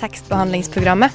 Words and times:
tekstbehandlingsprogrammet. 0.00 1.12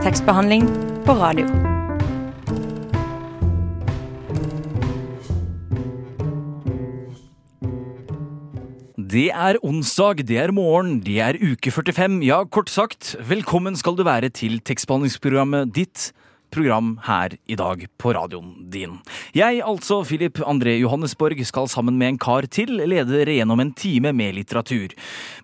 Tekstbehandling 0.00 0.64
på 1.04 1.12
radio. 1.12 1.44
Det 9.10 9.28
er 9.34 9.58
onsdag, 9.66 10.22
det 10.28 10.36
er 10.38 10.52
morgen, 10.54 11.00
det 11.04 11.18
er 11.20 11.36
uke 11.36 11.72
45. 11.74 12.20
Ja, 12.24 12.44
kort 12.46 12.70
sagt, 12.70 13.16
velkommen 13.28 13.76
skal 13.76 13.98
du 13.98 14.04
være 14.06 14.30
til 14.30 14.60
tekstbehandlingsprogrammet 14.62 15.74
ditt 15.74 16.12
program 16.52 16.96
her 17.06 17.36
i 17.50 17.56
dag 17.58 17.86
på 18.00 18.12
radioen 18.16 18.52
din. 18.72 18.98
Jeg, 19.36 19.62
altså 19.66 20.00
Philip 20.06 20.40
André 20.46 20.76
Johannesborg, 20.80 21.40
skal 21.46 21.68
sammen 21.70 21.98
med 22.00 22.14
en 22.14 22.20
kar 22.20 22.48
til 22.50 22.76
lede 22.80 23.10
dere 23.12 23.38
gjennom 23.38 23.62
en 23.62 23.72
time 23.76 24.12
med 24.16 24.36
litteratur, 24.38 24.94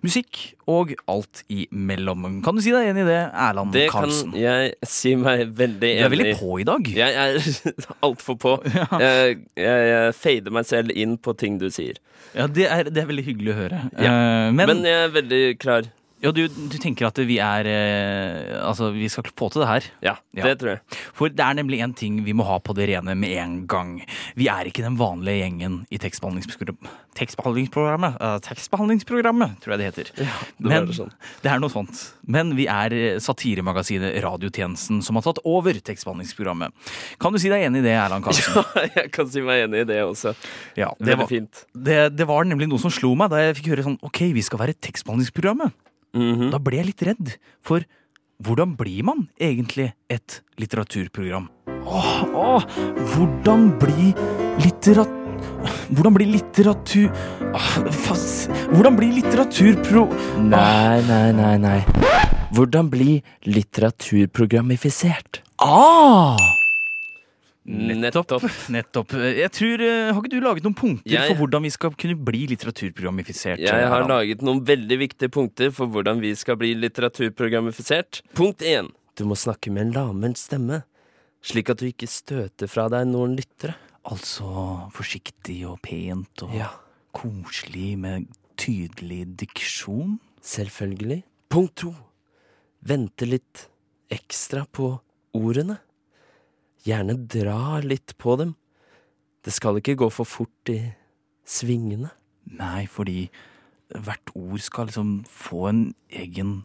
musikk 0.05 0.41
og 0.67 0.91
alt 1.07 1.43
imellom. 1.47 2.25
Kan 2.43 2.57
du 2.57 2.63
si 2.63 2.73
deg 2.75 2.89
enig 2.91 3.05
i 3.05 3.07
det, 3.07 3.21
Erland 3.31 3.71
Det 3.75 3.85
kan 3.93 4.11
jeg 4.35 4.73
si 4.87 5.13
meg 5.19 5.45
veldig 5.57 5.91
enig. 5.93 6.01
Du 6.01 6.07
er 6.09 6.15
veldig 6.15 6.33
på 6.41 6.57
i 6.59 6.67
dag. 6.67 6.89
Jeg 6.97 7.21
er 7.23 7.37
altfor 8.07 8.39
på. 8.41 8.57
Jeg, 8.67 9.37
jeg, 9.55 9.85
jeg 9.93 10.17
fader 10.19 10.57
meg 10.59 10.67
selv 10.67 10.91
inn 10.95 11.15
på 11.17 11.35
ting 11.39 11.59
du 11.61 11.69
sier. 11.71 12.01
Ja, 12.35 12.49
det 12.51 12.67
er, 12.67 12.89
det 12.91 13.01
er 13.03 13.07
veldig 13.09 13.23
hyggelig 13.29 13.53
å 13.53 13.57
høre. 13.61 13.85
Ja. 13.95 14.11
Eh, 14.11 14.49
men 14.57 14.73
Men 14.73 14.83
jeg 14.85 15.05
er 15.05 15.15
veldig 15.15 15.43
klar. 15.63 15.87
Ja, 16.23 16.31
du, 16.33 16.47
du 16.47 16.77
tenker 16.81 17.05
at 17.09 17.19
vi 17.29 17.37
er 17.43 17.67
eh, 17.69 18.55
Altså, 18.67 18.89
vi 18.95 19.05
skal 19.11 19.27
få 19.37 19.49
til 19.53 19.61
det 19.63 19.67
her. 19.69 19.89
Ja, 20.03 20.15
Ja. 20.37 20.43
det 20.49 20.55
tror 20.61 20.71
jeg. 20.75 20.81
For 21.17 21.29
det 21.29 21.43
er 21.45 21.57
nemlig 21.57 21.79
en 21.85 21.93
ting 21.97 22.19
vi 22.25 22.33
må 22.37 22.45
ha 22.47 22.57
på 22.59 22.73
det 22.77 22.87
rene 22.89 23.13
med 23.17 23.35
en 23.37 23.57
gang. 23.69 23.91
Vi 24.37 24.47
er 24.51 24.65
ikke 24.69 24.83
den 24.85 24.97
vanlige 24.99 25.43
gjengen 25.43 25.79
i 25.93 25.97
tekstbehandlingsprogram- 26.01 26.89
tekstbehandlingsprogrammet. 27.17 28.17
eh, 28.21 28.37
tekstbehandlingsprogrammet, 28.45 29.55
tror 29.61 29.73
jeg 29.75 29.79
det 29.79 29.87
heter. 29.89 30.11
det 30.17 30.27
Men, 30.59 30.85
det 30.87 30.95
sånn. 30.97 31.11
det 31.43 31.51
er 31.51 31.59
noe 31.61 31.69
sånt. 31.73 32.01
Men 32.27 32.55
vi 32.57 32.67
er 32.69 32.93
eh, 32.93 33.19
satiremagasinet 33.23 34.17
Radiotjenesten 34.23 35.01
som 35.05 35.15
har 35.17 35.25
tatt 35.25 35.39
over 35.45 35.73
tekstbehandlingsprogrammet. 35.73 36.73
Kan 37.21 37.33
du 37.33 37.39
si 37.41 37.49
deg 37.49 37.65
enig 37.69 37.81
i 37.81 37.87
det, 37.89 37.95
Erland 37.97 38.25
Karlsen? 38.25 38.57
Ja, 38.77 38.85
jeg 39.03 39.11
kan 39.13 39.29
si 39.29 39.41
meg 39.41 39.65
enig 39.67 39.81
i 39.85 39.89
det 39.89 40.01
også. 40.05 40.33
Ja, 40.77 40.91
det, 40.99 41.07
Veldig 41.07 41.17
var, 41.23 41.27
fint. 41.31 41.65
det, 41.73 41.97
det 42.17 42.27
var 42.29 42.45
nemlig 42.45 42.67
noe 42.69 42.79
som 42.81 42.91
slo 42.93 43.13
meg 43.17 43.29
da 43.33 43.41
jeg 43.41 43.57
fikk 43.61 43.71
høre 43.73 43.83
sånn 43.85 43.97
Ok, 44.05 44.19
vi 44.33 44.41
skal 44.45 44.59
være 44.61 44.73
tekstbehandlingsprogrammet. 44.81 45.73
Mhm. 46.15 46.51
Da 46.53 46.59
ble 46.63 46.77
jeg 46.79 46.85
litt 46.91 47.03
redd. 47.07 47.37
For 47.61 47.81
hvordan 48.43 48.75
blir 48.77 49.03
man 49.03 49.27
egentlig 49.39 49.93
et 50.09 50.41
litteraturprogram? 50.61 51.49
Åh, 51.87 52.23
åh, 52.35 52.63
hvordan 53.13 53.79
bli 53.79 54.13
litterat... 54.63 55.09
Hvordan 55.87 56.13
bli 56.17 56.25
litteratur... 56.33 57.11
Åh, 57.55 57.71
Hvordan 58.73 58.95
bli 58.99 59.11
litteraturpro... 59.21 60.07
Nei, 60.43 61.01
nei, 61.07 61.31
nei, 61.35 61.57
nei. 61.63 61.81
Hvordan 62.55 62.89
bli 62.91 63.23
litteraturprogramifisert? 63.47 65.41
Ah! 65.63 66.56
Nettopp. 67.67 68.45
Nettopp. 68.71 69.11
Jeg 69.11 69.51
tror, 69.51 69.81
eh, 69.83 70.11
Har 70.13 70.21
ikke 70.21 70.31
du 70.31 70.39
laget 70.39 70.63
noen 70.63 70.75
punkter 70.77 71.11
Jeg- 71.11 71.27
for 71.27 71.41
hvordan 71.41 71.65
vi 71.67 71.69
skal 71.73 71.91
kunne 71.99 72.15
bli 72.15 72.45
litteraturprogrammifisert? 72.47 73.59
Jeg 73.59 73.89
har 73.91 74.07
laget 74.07 74.41
noen 74.41 74.61
veldig 74.63 74.97
viktige 75.01 75.29
punkter 75.29 75.71
for 75.75 75.87
hvordan 75.91 76.21
vi 76.23 76.31
skal 76.39 76.55
bli 76.55 76.73
litteraturprogrammifisert. 76.79 78.21
Punkt 78.33 78.59
én. 78.63 78.87
Du 79.17 79.25
må 79.25 79.35
snakke 79.35 79.71
med 79.73 79.87
en 79.87 79.93
lavmælt 79.93 80.37
stemme, 80.39 80.83
slik 81.43 81.69
at 81.73 81.77
du 81.81 81.87
ikke 81.89 82.07
støter 82.07 82.69
fra 82.71 82.87
deg 82.93 83.07
noen 83.09 83.35
lyttere. 83.35 83.75
Altså 84.07 84.47
forsiktig 84.95 85.65
og 85.67 85.81
pent 85.83 86.43
og 86.47 86.53
Ja. 86.55 86.69
koselig 87.13 87.97
med 87.99 88.27
tydelig 88.55 89.35
diksjon? 89.35 90.19
Selvfølgelig. 90.41 91.23
Punkt 91.49 91.75
to. 91.75 91.93
Vente 92.87 93.27
litt 93.27 93.67
ekstra 94.09 94.65
på 94.71 94.99
ordene. 95.35 95.79
Gjerne 96.87 97.17
dra 97.27 97.79
litt 97.83 98.13
på 98.21 98.37
dem. 98.39 98.55
Det 99.43 99.53
skal 99.55 99.79
ikke 99.79 99.97
gå 99.99 100.07
for 100.13 100.27
fort 100.27 100.71
i 100.71 100.79
svingene. 101.47 102.11
Nei, 102.47 102.85
fordi 102.87 103.27
hvert 103.91 104.31
ord 104.35 104.63
skal 104.63 104.87
liksom 104.89 105.11
få 105.27 105.67
en 105.69 105.81
egen 106.11 106.61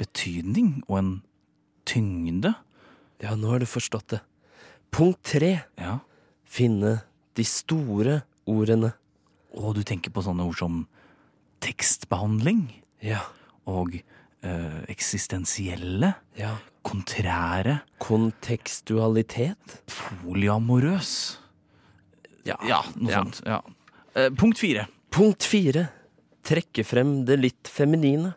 betydning 0.00 0.82
og 0.88 0.98
en 0.98 1.12
tyngde. 1.88 2.54
Ja, 3.22 3.34
nå 3.36 3.52
har 3.52 3.62
du 3.62 3.68
forstått 3.68 4.16
det. 4.16 4.20
Punkt 4.94 5.22
tre. 5.28 5.64
Ja. 5.80 5.98
Finne 6.44 7.02
de 7.36 7.44
store 7.48 8.22
ordene. 8.48 8.92
Og 9.54 9.76
du 9.78 9.82
tenker 9.86 10.12
på 10.14 10.24
sånne 10.24 10.44
ord 10.48 10.58
som 10.58 10.84
tekstbehandling 11.64 12.66
Ja. 13.02 13.20
og 13.66 14.00
eh, 14.44 14.84
eksistensielle, 14.92 16.14
Ja. 16.36 16.56
kontrære, 16.84 17.80
Kontekstualitet. 17.98 19.80
foliamorøs 19.88 21.38
Ja. 22.44 22.56
Ja, 22.68 22.82
noe 22.96 23.10
Ja. 23.10 23.22
sånt. 23.24 23.40
Ja. 23.46 23.60
Eh, 24.14 24.28
punkt 24.30 24.58
fire. 24.58 24.86
Punkt 25.10 25.42
fire. 25.42 25.88
Trekke 26.44 26.84
frem 26.84 27.24
det 27.24 27.38
litt 27.40 27.64
feminine. 27.68 28.34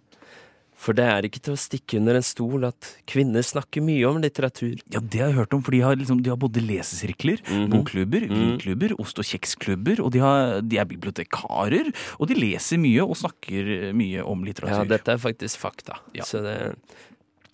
For 0.77 0.93
det 0.93 1.07
er 1.09 1.25
ikke 1.25 1.41
til 1.41 1.55
å 1.55 1.57
stikke 1.57 1.97
under 1.97 2.19
en 2.19 2.25
stol 2.25 2.67
at 2.67 2.89
kvinner 3.09 3.41
snakker 3.41 3.81
mye 3.81 4.05
om 4.05 4.19
litteratur. 4.21 4.75
Ja, 4.93 4.99
det 5.01 5.19
har 5.23 5.31
jeg 5.31 5.37
hørt 5.39 5.55
om, 5.57 5.63
for 5.65 5.73
de 5.73 5.79
har, 5.81 5.95
liksom, 5.97 6.21
de 6.21 6.29
har 6.29 6.37
både 6.37 6.61
lesesirkler, 6.61 7.41
Mhm. 7.49 7.69
bokklubber, 7.73 8.27
vinklubber, 8.29 8.93
ost- 9.01 9.17
og 9.17 9.25
kjeksklubber, 9.25 9.99
og 10.05 10.11
de, 10.13 10.19
har, 10.21 10.61
de 10.61 10.77
er 10.77 10.85
bibliotekarer, 10.85 11.89
og 12.19 12.27
de 12.29 12.35
leser 12.37 12.77
mye 12.77 13.01
og 13.01 13.17
snakker 13.17 13.91
mye 13.97 14.21
om 14.23 14.45
litteratur. 14.45 14.85
Ja, 14.85 14.91
dette 14.97 15.07
er 15.15 15.17
faktisk 15.17 15.57
fakta. 15.57 15.97
Ja. 16.13 16.23
Så 16.23 16.43
det 16.45 16.75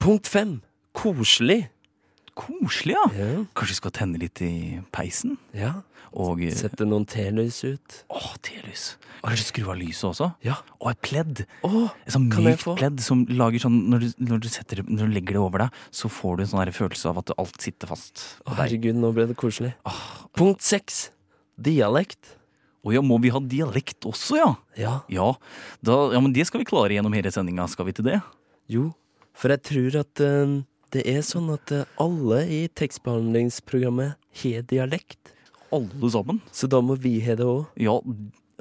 Punkt 0.04 0.28
fem. 0.28 0.62
Koselig. 0.94 1.70
Koselig, 2.38 2.96
ja. 2.98 3.06
Ja. 3.18 3.32
Kanskje 3.54 3.76
vi 3.76 3.80
skal 3.82 3.94
tenne 3.96 4.22
litt 4.22 4.42
i 4.46 4.54
peisen? 4.96 5.38
ja. 5.56 5.82
Og 6.14 6.44
eh, 6.46 6.52
Sette 6.54 6.86
noen 6.86 7.08
telys 7.10 7.64
ut. 7.66 7.96
Å, 8.14 8.20
telys. 8.46 9.00
Kanskje 9.24 9.48
skru 9.48 9.64
av 9.74 9.80
lyset 9.80 10.06
også? 10.12 10.28
Ja. 10.46 10.60
Og 10.78 10.92
et 10.92 11.00
pledd. 11.02 11.40
Å, 11.66 11.88
Et 12.06 12.14
sånn 12.14 12.28
mykt 12.30 12.68
pledd 12.78 13.02
som 13.02 13.24
lager 13.34 13.64
sånn 13.64 13.80
når 13.90 14.04
du, 14.04 14.06
når, 14.28 14.44
du 14.44 14.48
setter, 14.54 14.84
når 14.86 15.10
du 15.10 15.16
legger 15.16 15.40
det 15.40 15.42
over 15.42 15.64
deg, 15.64 15.80
så 15.90 16.12
får 16.14 16.38
du 16.38 16.44
en 16.46 16.52
sånn 16.52 16.70
følelse 16.78 17.10
av 17.10 17.24
at 17.24 17.34
alt 17.42 17.58
sitter 17.66 17.90
fast 17.90 18.22
Å, 18.46 18.54
herregud, 18.60 19.00
nå 19.02 19.10
ble 19.18 19.26
det 19.32 19.38
koselig. 19.42 19.72
Punkt 20.38 20.62
seks. 20.62 21.08
Dialekt. 21.58 22.36
Å 22.86 22.94
ja, 22.94 23.02
må 23.02 23.18
vi 23.24 23.32
ha 23.34 23.42
dialekt 23.42 24.06
også, 24.06 24.38
ja? 24.38 24.52
Ja. 24.78 24.94
Ja, 25.10 25.32
da, 25.82 25.98
ja, 26.14 26.22
men 26.22 26.36
det 26.36 26.46
skal 26.50 26.62
vi 26.62 26.68
klare 26.70 26.94
gjennom 26.94 27.18
hele 27.18 27.34
sendinga, 27.34 27.66
skal 27.72 27.90
vi 27.90 27.96
til 27.98 28.06
det? 28.12 28.20
Jo, 28.70 28.92
for 29.34 29.50
jeg 29.50 29.66
tror 29.66 29.98
at 30.04 30.22
eh, 30.22 30.60
det 30.94 31.04
er 31.10 31.24
sånn 31.26 31.50
at 31.54 31.74
eh, 31.74 31.90
alle 32.02 32.44
i 32.46 32.62
tekstbehandlingsprogrammet 32.78 34.18
har 34.44 34.66
dialekt. 34.70 35.34
Alle 35.74 36.10
sammen? 36.14 36.42
Så 36.54 36.70
da 36.70 36.82
må 36.86 36.98
vi 37.02 37.18
ha 37.26 37.38
det 37.38 37.46
òg. 37.50 37.70
Ja, 37.82 37.98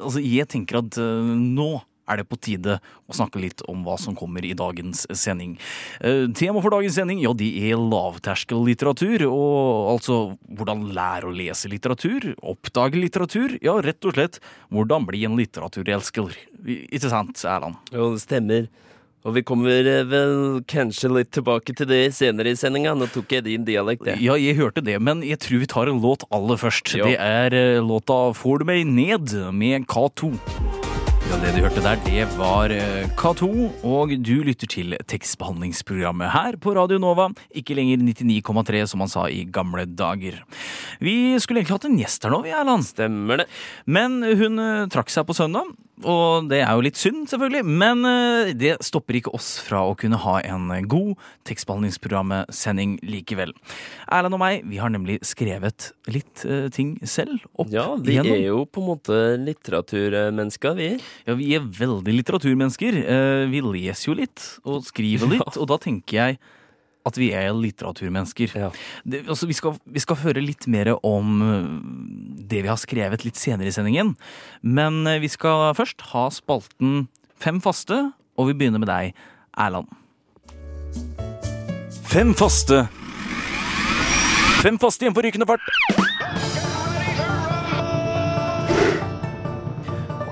altså 0.00 0.22
jeg 0.24 0.48
tenker 0.52 0.80
at 0.80 0.96
uh, 0.96 1.32
nå 1.36 1.82
er 2.10 2.18
det 2.18 2.26
på 2.26 2.38
tide 2.40 2.78
å 3.06 3.14
snakke 3.14 3.40
litt 3.40 3.62
om 3.70 3.84
hva 3.86 3.94
som 4.00 4.16
kommer 4.18 4.44
i 4.44 4.54
dagens 4.58 5.04
sending. 5.16 5.54
Uh, 6.00 6.24
tema 6.36 6.62
for 6.64 6.74
dagens 6.74 6.96
sending 6.98 7.20
ja, 7.22 7.34
de 7.36 7.50
er 7.68 7.76
lavterskellitteratur, 7.80 9.26
og 9.28 9.92
altså 9.92 10.18
hvordan 10.48 10.88
lære 10.96 11.28
å 11.28 11.34
lese 11.36 11.70
litteratur, 11.72 12.32
oppdage 12.40 13.00
litteratur, 13.00 13.58
ja, 13.64 13.76
rett 13.84 14.08
og 14.08 14.16
slett 14.16 14.40
hvordan 14.72 15.04
bli 15.08 15.26
en 15.28 15.36
litteraturelsker. 15.38 16.32
Ikke 16.64 17.12
sant, 17.12 17.44
Erland? 17.44 17.92
Jo, 17.92 18.14
det 18.16 18.24
stemmer. 18.24 18.72
Og 19.22 19.36
vi 19.36 19.44
kommer 19.46 19.86
eh, 19.86 20.02
vel 20.08 20.62
kanskje 20.70 21.12
litt 21.14 21.30
tilbake 21.34 21.76
til 21.78 21.86
det 21.90 22.02
senere 22.16 22.52
i 22.52 22.58
sendinga. 22.58 22.96
Nå 22.98 23.06
tok 23.14 23.36
jeg 23.36 23.46
din 23.46 23.66
dialekt, 23.68 24.06
jeg. 24.08 24.18
Ja, 24.24 24.34
jeg 24.40 24.58
hørte 24.58 24.82
det, 24.84 24.98
men 24.98 25.22
jeg 25.26 25.38
tror 25.44 25.62
vi 25.62 25.70
tar 25.70 25.90
en 25.92 26.02
låt 26.02 26.26
aller 26.34 26.58
først. 26.58 26.96
Jo. 26.98 27.06
Det 27.06 27.18
er 27.22 27.54
eh, 27.54 27.82
låta 27.82 28.32
'Får 28.34 28.62
du 28.62 28.64
meg 28.64 28.86
ned' 28.86 29.36
med 29.54 29.86
K2. 29.86 30.81
Ja, 31.32 31.38
Det 31.40 31.54
du 31.56 31.62
hørte 31.64 31.80
der, 31.80 32.00
det 32.04 32.24
var 32.36 32.72
eh, 32.74 33.06
K2, 33.16 33.46
og 33.88 34.10
du 34.20 34.34
lytter 34.44 34.68
til 34.68 34.92
tekstbehandlingsprogrammet 35.08 36.28
her 36.34 36.58
på 36.60 36.74
Radio 36.76 36.98
Nova. 37.00 37.30
Ikke 37.56 37.72
lenger 37.78 38.02
99,3, 38.04 38.82
som 38.90 39.00
man 39.00 39.08
sa 39.08 39.24
i 39.32 39.46
gamle 39.48 39.86
dager. 39.88 40.42
Vi 41.00 41.32
skulle 41.40 41.62
egentlig 41.62 41.78
hatt 41.78 41.88
en 41.88 41.96
gjest 42.02 42.28
her 42.28 42.34
nå, 42.34 42.42
vi, 42.44 42.52
Erland. 42.52 42.84
Stemmer 42.84 43.40
det. 43.40 43.46
Men 43.88 44.20
hun 44.20 44.60
eh, 44.60 44.90
trakk 44.92 45.08
seg 45.14 45.24
på 45.24 45.36
søndag, 45.38 45.72
og 46.02 46.50
det 46.50 46.60
er 46.66 46.74
jo 46.74 46.84
litt 46.84 47.00
synd, 47.00 47.24
selvfølgelig. 47.30 47.64
Men 47.80 48.04
eh, 48.10 48.52
det 48.58 48.74
stopper 48.84 49.22
ikke 49.22 49.32
oss 49.32 49.54
fra 49.64 49.86
å 49.88 49.96
kunne 49.96 50.20
ha 50.20 50.36
en 50.44 50.68
god 50.84 51.14
tekstbehandlingsprogrammet-sending 51.48 52.98
likevel. 53.08 53.56
Erland 54.12 54.36
og 54.36 54.44
meg, 54.44 54.68
vi 54.68 54.82
har 54.82 54.92
nemlig 54.92 55.22
skrevet 55.24 55.94
litt 56.12 56.44
ting 56.76 56.98
selv. 57.08 57.40
Opp 57.56 57.72
igjennom. 57.72 57.96
Ja, 57.96 58.04
vi 58.04 58.16
igjennom. 58.18 58.36
er 58.36 58.46
jo 58.50 58.62
på 58.68 58.82
en 58.82 58.90
måte 58.90 59.20
litteraturmennesker, 59.40 60.76
vi. 60.76 60.92
Ja, 61.26 61.36
vi 61.38 61.52
er 61.56 61.62
veldig 61.64 62.14
litteraturmennesker. 62.20 62.98
Eh, 63.02 63.44
Vi 63.52 63.60
leser 63.64 64.10
jo 64.10 64.18
litt, 64.18 64.42
og 64.64 64.82
skriver 64.88 65.30
litt, 65.36 65.56
og 65.58 65.68
da 65.70 65.78
tenker 65.82 66.18
jeg 66.18 66.38
at 67.02 67.16
vi 67.18 67.32
er 67.34 67.50
litteraturmennesker. 67.58 68.52
Ja. 68.54 68.68
Det, 69.02 69.24
altså, 69.26 69.48
vi, 69.50 69.56
skal, 69.58 69.74
vi 69.90 70.02
skal 70.02 70.20
høre 70.22 70.42
litt 70.44 70.68
mer 70.70 70.92
om 71.02 71.40
øh, 71.42 71.64
det 72.46 72.60
vi 72.62 72.70
har 72.70 72.78
skrevet 72.78 73.24
litt 73.26 73.40
senere 73.40 73.72
i 73.72 73.74
sendingen. 73.74 74.14
Men 74.62 75.00
øh, 75.10 75.18
vi 75.24 75.30
skal 75.32 75.72
først 75.78 76.04
ha 76.12 76.28
spalten 76.34 77.08
Fem 77.42 77.58
faste, 77.58 77.96
og 78.38 78.46
vi 78.46 78.54
begynner 78.54 78.78
med 78.78 78.86
deg, 78.86 79.16
Erland. 79.58 79.88
Fem 82.06 82.30
faste. 82.38 82.84
Fem 84.62 84.78
faste 84.78 85.02
igjen 85.02 85.16
på 85.16 85.24
rykende 85.26 85.48
fart. 85.50 85.66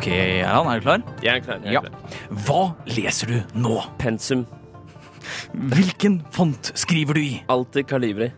Ok, 0.00 0.06
Erland, 0.08 0.70
er 0.72 0.78
du 0.80 0.84
klar? 0.86 1.02
Jeg 1.20 1.36
er 1.36 1.42
klar. 1.44 1.58
Jeg 1.60 1.68
er 1.68 1.72
Ja. 1.74 1.80
klar. 1.84 1.92
Hva 2.46 2.74
leser 2.88 3.26
du 3.28 3.42
nå? 3.54 3.82
Pensum. 3.98 4.46
Hvilken 5.52 6.22
font 6.32 6.72
skriver 6.74 7.14
du 7.14 7.20
i? 7.20 7.42
Alltid 7.50 7.86
Kalibri. 7.86 8.30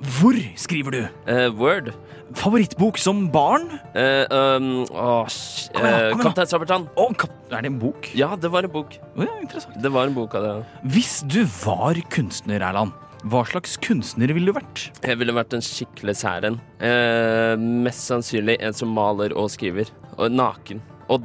Hvor 0.00 0.32
skriver 0.56 0.90
du? 0.90 1.02
Uh, 1.28 1.50
Word. 1.52 1.92
Favorittbok 2.34 2.96
som 2.96 3.28
barn? 3.30 3.68
Uh, 3.94 4.24
um, 4.32 4.86
oh, 4.90 5.26
Kom 5.74 5.84
igjen, 5.84 6.00
eh, 6.00 6.10
kom. 6.12 6.22
Kaptein 6.22 6.46
Sabeltann. 6.48 6.88
Kap- 7.20 7.52
er 7.52 7.60
det 7.60 7.66
en 7.66 7.78
bok? 7.78 8.08
Ja, 8.16 8.34
det 8.34 8.50
var 8.50 8.64
en 8.64 8.70
bok. 8.72 8.96
Oh, 9.14 9.22
ja, 9.26 9.36
interessant. 9.42 9.76
Det 9.82 9.92
var 9.92 10.06
en 10.06 10.14
bok 10.14 10.34
av 10.34 10.42
det. 10.42 10.66
Hvis 10.94 11.20
du 11.28 11.44
var 11.44 11.92
kunstner, 12.08 12.62
Erland, 12.64 12.92
hva 13.22 13.44
slags 13.46 13.76
kunstner 13.76 14.32
ville 14.32 14.46
du 14.46 14.52
vært? 14.56 14.88
Jeg 15.04 15.18
ville 15.18 15.32
vært 15.36 15.52
en 15.52 15.60
skikkelig 15.60 16.16
sær 16.16 16.42
en. 16.48 16.58
Eh, 16.80 17.54
mest 17.60 18.08
sannsynlig 18.08 18.56
en 18.62 18.72
som 18.72 18.88
maler 18.88 19.36
og 19.36 19.50
skriver. 19.50 19.92
Og 20.16 20.30
naken. 20.32 20.80
Odd, 21.10 21.24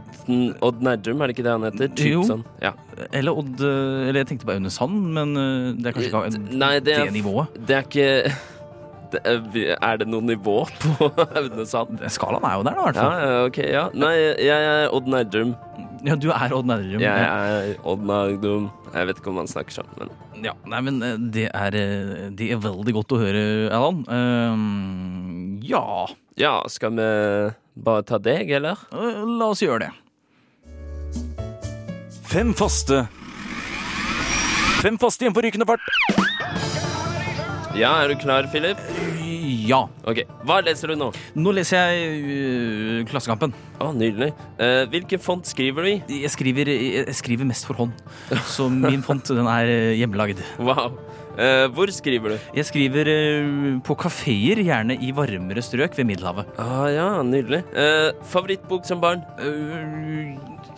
Odd 0.66 0.82
Nerdrum, 0.84 1.22
er 1.22 1.30
det 1.30 1.36
ikke 1.38 1.44
det 1.46 1.52
han 1.54 1.66
heter? 1.68 1.90
Typ 1.96 2.12
Jo. 2.12 2.24
sånn. 2.28 2.44
Ja. 2.64 2.72
Eller 3.14 3.38
Odd 3.38 3.62
eh, 3.62 4.08
Eller 4.10 4.24
jeg 4.24 4.30
tenkte 4.34 4.48
på 4.50 4.56
Aune 4.58 4.72
Sand, 4.74 4.98
men 5.16 5.36
eh, 5.38 5.72
det 5.78 5.92
er 5.92 5.98
kanskje 5.98 6.12
ikke 6.34 6.58
Nei, 6.58 6.72
det 6.80 6.86
det, 6.90 6.96
er, 7.06 7.12
nivået. 7.14 7.58
det 7.68 7.76
er 7.78 7.86
ikke 7.86 8.08
det 9.14 9.22
er, 9.24 9.78
er 9.78 10.00
det 10.02 10.08
noe 10.12 10.26
nivå 10.28 10.56
på 10.98 11.12
Aune 11.28 11.66
Sand? 11.70 12.02
Skalaen 12.12 12.44
er 12.50 12.58
jo 12.58 12.66
der, 12.68 12.74
da, 12.74 12.82
i 12.82 12.88
hvert 12.90 13.00
fall. 13.00 13.20
ja, 13.22 13.38
ok, 13.52 13.60
ja. 13.78 13.84
Nei, 13.96 14.14
jeg 14.50 14.72
er 14.74 14.90
Odd 14.98 15.08
Nerdrum. 15.14 15.54
Ja, 16.06 16.16
du 16.20 16.28
er 16.34 16.54
Odd 16.58 16.68
Nerdrum. 16.70 17.02
Jeg 17.02 17.30
er 17.30 17.78
Odd 17.88 18.04
Nerdrum. 18.10 18.68
Jeg 18.94 19.08
vet 19.12 19.22
ikke 19.22 19.32
om 19.32 19.40
han 19.42 19.48
snakker 19.52 19.78
sånn, 19.80 19.94
men 20.02 20.12
Ja, 20.46 20.52
nei, 20.70 20.82
men 20.86 21.00
eh, 21.06 21.16
det 21.34 21.48
er, 21.54 21.78
det 22.38 22.50
er 22.54 22.60
veldig 22.62 22.94
godt 23.00 23.16
å 23.16 23.22
høre, 23.22 23.46
Erland. 23.72 24.04
Ehm, 24.12 25.62
ja, 25.66 25.86
Ja, 26.38 26.58
skal 26.70 26.94
vi 27.00 27.08
bare 27.84 28.04
ta 28.08 28.18
deg, 28.22 28.50
eller? 28.60 28.80
eh, 28.92 29.24
la 29.38 29.52
oss 29.54 29.62
gjøre 29.64 29.88
det. 29.88 29.92
Fem 32.28 32.54
faste. 32.58 33.06
Fem 34.82 34.98
faste 35.02 35.26
igjen 35.26 35.36
på 35.36 35.44
rykende 35.46 35.68
fart. 35.70 35.84
Ja, 37.78 37.94
er 38.04 38.10
du 38.12 38.18
klar, 38.20 38.48
Philip? 38.52 38.80
Ja. 39.68 39.84
Ok, 40.08 40.22
Hva 40.48 40.60
leser 40.64 40.92
du 40.92 40.96
nå? 41.00 41.10
Nå 41.38 41.52
leser 41.56 41.92
jeg 41.92 42.22
øh, 42.24 43.02
Klassekampen. 43.10 43.54
Å, 43.84 43.92
Nydelig. 43.96 44.32
Eh, 44.64 44.84
hvilken 44.92 45.22
font 45.22 45.46
skriver 45.50 45.86
du 45.86 45.90
i? 45.92 46.22
Jeg 46.24 46.32
skriver, 46.34 46.72
jeg 46.72 47.16
skriver 47.18 47.48
mest 47.50 47.68
for 47.68 47.78
hånd, 47.80 47.94
så 48.50 48.68
min 48.72 49.04
font 49.06 49.28
den 49.30 49.48
er 49.52 49.70
hjemmelaget. 50.00 50.42
hjemmelagd. 50.42 50.44
Wow. 50.64 50.98
Eh, 51.38 51.68
hvor 51.70 51.90
skriver 51.94 52.34
du? 52.34 52.38
Jeg 52.58 52.66
skriver 52.66 53.10
uh, 53.14 53.78
på 53.86 53.96
kafeer, 54.02 54.62
gjerne 54.66 54.98
i 54.98 55.12
varmere 55.14 55.62
strøk 55.62 55.98
ved 55.98 56.08
Middelhavet. 56.10 56.50
Ah, 56.58 56.88
ja, 56.90 57.08
Nydelig. 57.26 57.62
Uh, 57.76 58.10
favorittbok 58.26 58.88
som 58.90 59.02
barn? 59.04 59.22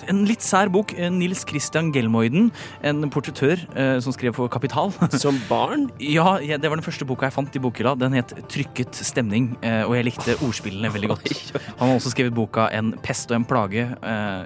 En 0.09 0.23
litt 0.27 0.43
sær 0.43 0.71
bok. 0.73 0.91
Nils 1.15 1.45
Christian 1.47 1.93
Gelmoiden, 1.95 2.49
en 2.87 3.07
portrettør 3.11 3.61
som 4.03 4.15
skrev 4.15 4.35
for 4.35 4.51
Kapital. 4.51 4.91
Som 5.21 5.37
barn? 5.49 5.87
Ja, 6.01 6.37
ja, 6.43 6.57
det 6.57 6.71
var 6.71 6.79
den 6.79 6.85
første 6.85 7.05
boka 7.07 7.27
jeg 7.27 7.35
fant 7.35 7.55
i 7.55 7.61
bokhylla. 7.61 7.93
Den 7.99 8.15
het 8.17 8.33
Trykket 8.51 8.95
stemning, 8.95 9.51
og 9.61 9.93
jeg 9.97 10.07
likte 10.07 10.37
ordspillene 10.45 10.91
veldig 10.93 11.11
godt. 11.13 11.31
Han 11.81 11.91
har 11.91 11.95
også 11.99 12.13
skrevet 12.15 12.35
boka 12.35 12.69
En 12.75 12.93
pest 13.03 13.31
og 13.31 13.41
en 13.41 13.47
plage. 13.47 13.85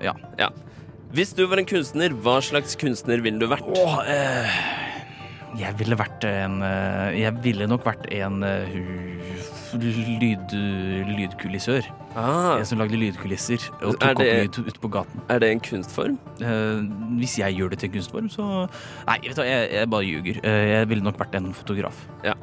ja. 0.03 0.15
Ja. 0.41 0.51
Hvis 1.13 1.29
du 1.37 1.43
var 1.45 1.59
en 1.61 1.67
kunstner, 1.69 2.09
hva 2.25 2.39
slags 2.41 2.73
kunstner 2.81 3.21
ville 3.21 3.37
du 3.37 3.45
vært? 3.45 3.67
Åh, 3.69 3.99
eh, 4.09 4.55
jeg 5.59 5.75
ville 5.79 5.95
vært 5.99 6.23
en 6.25 6.61
eh, 6.65 7.19
Jeg 7.21 7.35
ville 7.43 7.67
nok 7.69 7.83
vært 7.85 8.07
en 8.13 8.39
eh, 8.47 8.77
lyd, 9.73 10.53
lydkulissør. 11.09 11.87
Ah, 12.15 12.59
En 12.59 12.65
som 12.69 12.77
lagde 12.81 12.97
lydkulisser 12.99 13.63
og 13.81 13.95
tok 13.97 14.01
tok 14.03 14.21
opp 14.21 14.27
lyd 14.27 14.57
ute 14.69 14.81
på 14.83 14.89
gaten. 14.93 15.21
er 15.33 15.41
det 15.41 15.49
en 15.55 15.61
kunstform? 15.65 16.17
Eh, 16.45 16.83
hvis 17.19 17.37
jeg 17.41 17.57
gjør 17.57 17.73
det 17.73 17.79
til 17.81 17.89
en 17.89 17.95
kunstform, 17.97 18.29
så 18.33 18.47
Nei, 19.07 19.19
vet 19.27 19.37
du 19.37 19.43
jeg, 19.47 19.69
jeg 19.73 19.89
bare 19.93 20.05
ljuger. 20.09 20.41
Eh, 20.45 20.65
jeg 20.75 20.89
ville 20.93 21.05
nok 21.05 21.17
vært 21.21 21.37
en 21.39 21.51
fotograf. 21.57 22.03
Ja. 22.25 22.35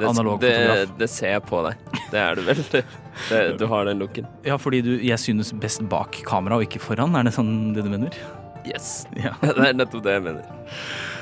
Det, 0.00 0.08
Analog 0.08 0.38
det, 0.40 0.52
fotograf. 0.56 0.92
det 1.02 1.10
ser 1.12 1.34
jeg 1.34 1.42
på 1.44 1.58
deg. 1.66 1.96
Det 2.10 2.20
er 2.22 2.38
du 2.38 2.44
vel. 2.46 2.60
Det, 2.72 2.84
det, 3.28 3.40
du 3.60 3.66
har 3.68 3.84
den 3.84 3.98
looken. 4.00 4.28
Ja, 4.46 4.56
fordi 4.56 4.78
du, 4.86 4.94
jeg 5.04 5.18
synes 5.20 5.50
best 5.60 5.82
bak 5.92 6.22
kamera 6.24 6.56
og 6.56 6.64
ikke 6.64 6.80
foran. 6.80 7.12
Er 7.18 7.26
det 7.28 7.34
sånn 7.36 7.74
det 7.76 7.84
du 7.84 7.90
mener? 7.92 8.14
Yes. 8.64 9.02
Ja. 9.18 9.34
Det 9.44 9.66
er 9.72 9.76
nettopp 9.76 10.04
det 10.06 10.14
jeg 10.18 10.24
mener. 10.24 10.46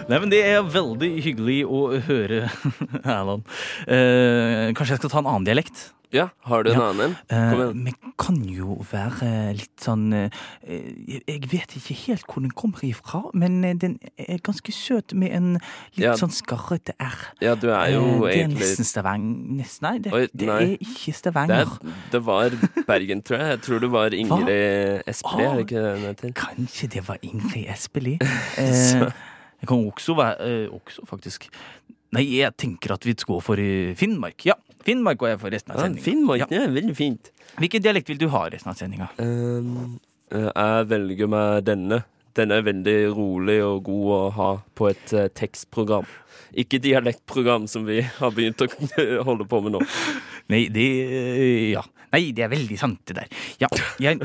Nei, 0.09 0.19
men 0.23 0.31
Det 0.33 0.41
er 0.49 0.63
veldig 0.65 1.13
hyggelig 1.25 1.61
å 1.69 1.83
høre, 2.09 2.49
Erland. 3.05 3.45
Eh, 3.87 4.73
kanskje 4.77 4.95
jeg 4.97 5.03
skal 5.05 5.13
ta 5.13 5.21
en 5.23 5.29
annen 5.35 5.45
dialekt? 5.49 5.91
Ja, 6.09 6.31
har 6.49 6.63
du 6.65 6.71
en 6.73 6.79
Ja. 6.79 6.85
annen 6.89 7.11
en? 7.11 7.17
Eh. 7.29 7.73
Vi 7.85 7.93
kan 8.17 8.39
jo 8.49 8.79
være 8.89 9.53
litt 9.53 9.75
sånn 9.85 10.07
eh, 10.17 10.31
Jeg 11.29 11.43
vet 11.53 11.75
ikke 11.77 11.97
helt 12.07 12.25
hvor 12.25 12.41
den 12.41 12.55
kommer 12.57 12.81
ifra, 12.89 13.21
men 13.37 13.59
eh, 13.69 13.75
den 13.77 13.99
er 14.17 14.41
ganske 14.41 14.73
søt 14.73 15.13
med 15.13 15.35
en 15.37 15.51
litt 15.59 16.07
Ja. 16.07 16.15
sånn 16.17 16.33
skarrete 16.33 16.97
R. 16.97 17.19
Ja, 17.45 17.53
du 17.61 17.69
er 17.69 17.93
jo 17.93 18.01
Eh, 18.01 18.25
det 18.25 18.33
er 18.33 18.41
egentlig 18.41 18.65
nesten 18.65 18.89
Stavanger 18.89 19.77
Nei, 19.85 19.95
det, 19.99 20.13
Oi, 20.17 20.25
det 20.33 20.49
er 20.49 20.67
ikke 20.81 21.13
det, 21.13 21.19
Stavanger. 21.21 21.77
er, 21.77 21.95
det 22.17 22.25
var 22.25 22.57
Bergen, 22.89 23.21
tror 23.29 23.39
jeg. 23.45 23.49
Jeg 23.59 23.61
tror 23.69 23.79
det 23.85 23.93
var 23.93 24.17
Ingrid 24.17 25.03
Espelid, 25.13 25.45
er 25.45 25.57
det 25.61 25.67
ikke 25.69 25.83
det 25.85 25.93
den 25.93 26.09
heter? 26.09 26.33
Kanskje 26.41 26.89
det 26.97 27.05
var 27.13 27.19
Ingrid 27.21 27.69
Espelid. 27.77 28.25
Eh, 28.57 29.11
det 29.61 29.69
kan 29.69 29.85
også 29.91 30.15
være 30.19 30.49
eh, 30.49 30.75
Også, 30.75 31.05
faktisk. 31.09 31.49
Nei, 32.15 32.25
jeg 32.39 32.55
tenker 32.57 32.95
at 32.95 33.05
vi 33.05 33.15
går 33.15 33.41
for 33.45 33.61
eh, 33.61 33.95
Finnmark. 33.99 34.47
Ja, 34.49 34.55
Finnmark 34.87 35.19
går 35.21 35.35
jeg 35.35 35.41
for 35.43 35.53
resten 35.53 35.75
av 35.75 35.83
Ja. 35.83 35.89
Finnmark, 36.03 36.47
Ja. 36.51 36.63
er 36.63 36.73
veldig 36.73 36.97
fint. 36.97 37.33
Hvilken 37.59 37.83
dialekt 37.83 38.09
vil 38.09 38.19
du 38.19 38.29
ha 38.33 38.47
resten 38.49 38.71
av 38.71 38.79
sendinga? 38.79 39.09
Um, 39.19 39.99
eh, 40.31 40.49
jeg 40.49 40.89
velger 40.89 41.29
meg 41.29 41.65
denne. 41.67 42.05
Den 42.39 42.53
er 42.55 42.63
veldig 42.63 42.99
rolig 43.17 43.59
og 43.67 43.83
god 43.85 44.09
å 44.15 44.31
ha 44.37 44.51
på 44.79 44.89
et 44.93 45.11
tekstprogram. 45.35 46.07
Ikke 46.59 46.81
dialektprogram 46.83 47.69
som 47.71 47.87
vi 47.89 48.01
har 48.03 48.35
begynt 48.35 48.65
å 48.65 48.69
holde 49.29 49.49
på 49.49 49.63
med 49.65 49.79
nå. 49.79 49.85
Nei, 50.53 50.67
det 50.73 50.89
Ja. 51.75 51.85
Nei, 52.09 52.31
det 52.33 52.45
er 52.47 52.49
veldig 52.49 52.77
sant, 52.81 53.01
det 53.09 53.19
der. 53.19 53.33
Ja, 53.61 53.69
jeg, 54.01 54.23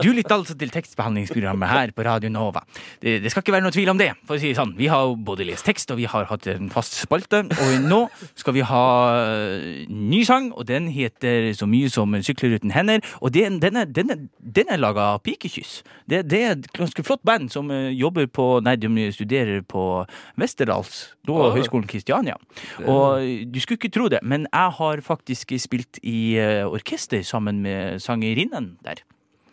du 0.00 0.08
lytter 0.16 0.38
altså 0.38 0.54
til 0.56 0.70
tekstbehandlingsprogrammet 0.72 1.68
her 1.68 1.92
på 1.92 2.04
Radio 2.06 2.30
Nova. 2.32 2.62
Det, 3.02 3.18
det 3.20 3.32
skal 3.32 3.44
ikke 3.44 3.52
være 3.52 3.66
noe 3.66 3.74
tvil 3.74 3.90
om 3.92 4.00
det, 4.00 4.14
for 4.24 4.38
å 4.38 4.40
si 4.40 4.52
det 4.52 4.56
sånn. 4.56 4.72
Vi 4.78 4.88
har 4.88 5.12
både 5.28 5.44
lest 5.44 5.66
tekst, 5.68 5.92
og 5.92 6.00
vi 6.00 6.08
har 6.08 6.30
hatt 6.30 6.48
en 6.48 6.70
fast 6.72 6.96
spalte. 7.02 7.42
Og 7.44 7.84
nå 7.84 7.98
skal 8.40 8.56
vi 8.56 8.64
ha 8.64 8.84
eh, 9.18 9.84
ny 9.92 10.22
sang, 10.24 10.48
og 10.56 10.64
den 10.70 10.88
heter 10.94 11.50
så 11.56 11.68
mye 11.68 11.90
som 11.92 12.16
'Sykler 12.16 12.56
uten 12.56 12.72
hender'. 12.72 13.04
Og 13.20 13.34
den, 13.36 13.60
den 13.60 13.76
er, 13.76 13.84
den 13.84 14.16
er, 14.16 14.24
den 14.40 14.72
er 14.72 14.80
laga 14.80 15.12
av 15.18 15.20
Pikekyss. 15.26 15.82
Det, 16.08 16.24
det 16.30 16.40
er 16.40 16.56
et 16.56 16.72
ganske 16.72 17.04
flott 17.04 17.22
band 17.26 17.52
som 17.52 17.68
eh, 17.70 17.92
jobber 17.92 18.32
på 18.32 18.48
Nei, 18.64 18.78
de 18.80 19.10
studerer 19.12 19.60
på 19.60 20.06
Westerdals, 20.40 21.10
da 21.42 21.50
Å. 21.50 21.54
Høgskolen 21.56 21.88
Kristiania. 21.90 22.36
Og 22.84 23.24
du 23.50 23.58
skulle 23.62 23.80
ikke 23.80 23.92
tro 23.94 24.08
det, 24.12 24.20
men 24.22 24.46
jeg 24.48 24.76
har 24.78 25.02
faktisk 25.06 25.54
spilt 25.62 26.00
i 26.06 26.36
eh, 26.40 26.64
orkester 26.68 27.22
sammen 27.26 27.62
med 27.64 28.00
sangerinnen 28.04 28.76
der. 28.86 29.02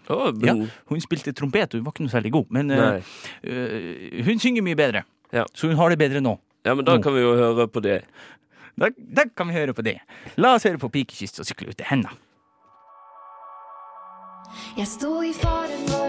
Oh, 0.09 0.31
Ja, 0.39 0.53
hun 0.87 1.01
spilte 1.03 1.33
trompet, 1.35 1.73
hun 1.75 1.83
var 1.83 1.91
ikke 1.91 2.05
noe 2.05 2.13
særlig 2.13 2.31
god, 2.31 2.45
men 2.55 2.71
uh, 2.71 3.01
hun 4.23 4.39
synger 4.39 4.63
mye 4.63 4.77
bedre. 4.79 5.01
Ja. 5.35 5.43
Så 5.51 5.67
hun 5.67 5.75
har 5.75 5.91
det 5.91 5.97
bedre 5.99 6.21
nå. 6.23 6.37
ja, 6.63 6.73
men 6.75 6.85
da 6.87 6.95
Nå. 6.95 7.03
kan 7.03 7.11
vi 7.15 7.25
jo 7.25 7.33
høre 7.35 7.67
på 7.67 7.83
det. 7.83 7.97
Da, 8.79 8.87
da 8.95 9.25
kan 9.35 9.49
vi 9.49 9.57
høre 9.57 9.73
på 9.75 9.83
det. 9.83 9.97
La 10.37 10.53
oss 10.55 10.63
høre 10.63 10.79
på 10.79 10.87
Pikekyss 10.93 11.41
og 11.43 11.49
sykle 11.49 11.73
ut 11.73 11.77
til 11.79 11.89
henda. 11.89 12.13
Jeg 14.77 14.87
sto 14.87 15.11
i 15.25 15.33
fare 15.35 15.75
for 15.89 16.06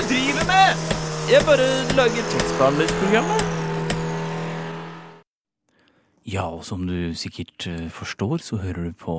du 0.00 0.06
driver 0.08 0.44
med?! 0.48 0.84
Jeg 1.28 1.44
bare 1.44 1.66
lager 1.92 2.28
tekstbehandlingsprogrammet. 2.32 3.42
Ja, 6.24 6.46
og 6.48 6.64
som 6.64 6.86
du 6.88 7.12
sikkert 7.18 7.66
eh, 7.68 7.88
forstår, 7.92 8.40
så 8.40 8.60
hører 8.62 8.88
du 8.88 8.94
på 8.96 9.16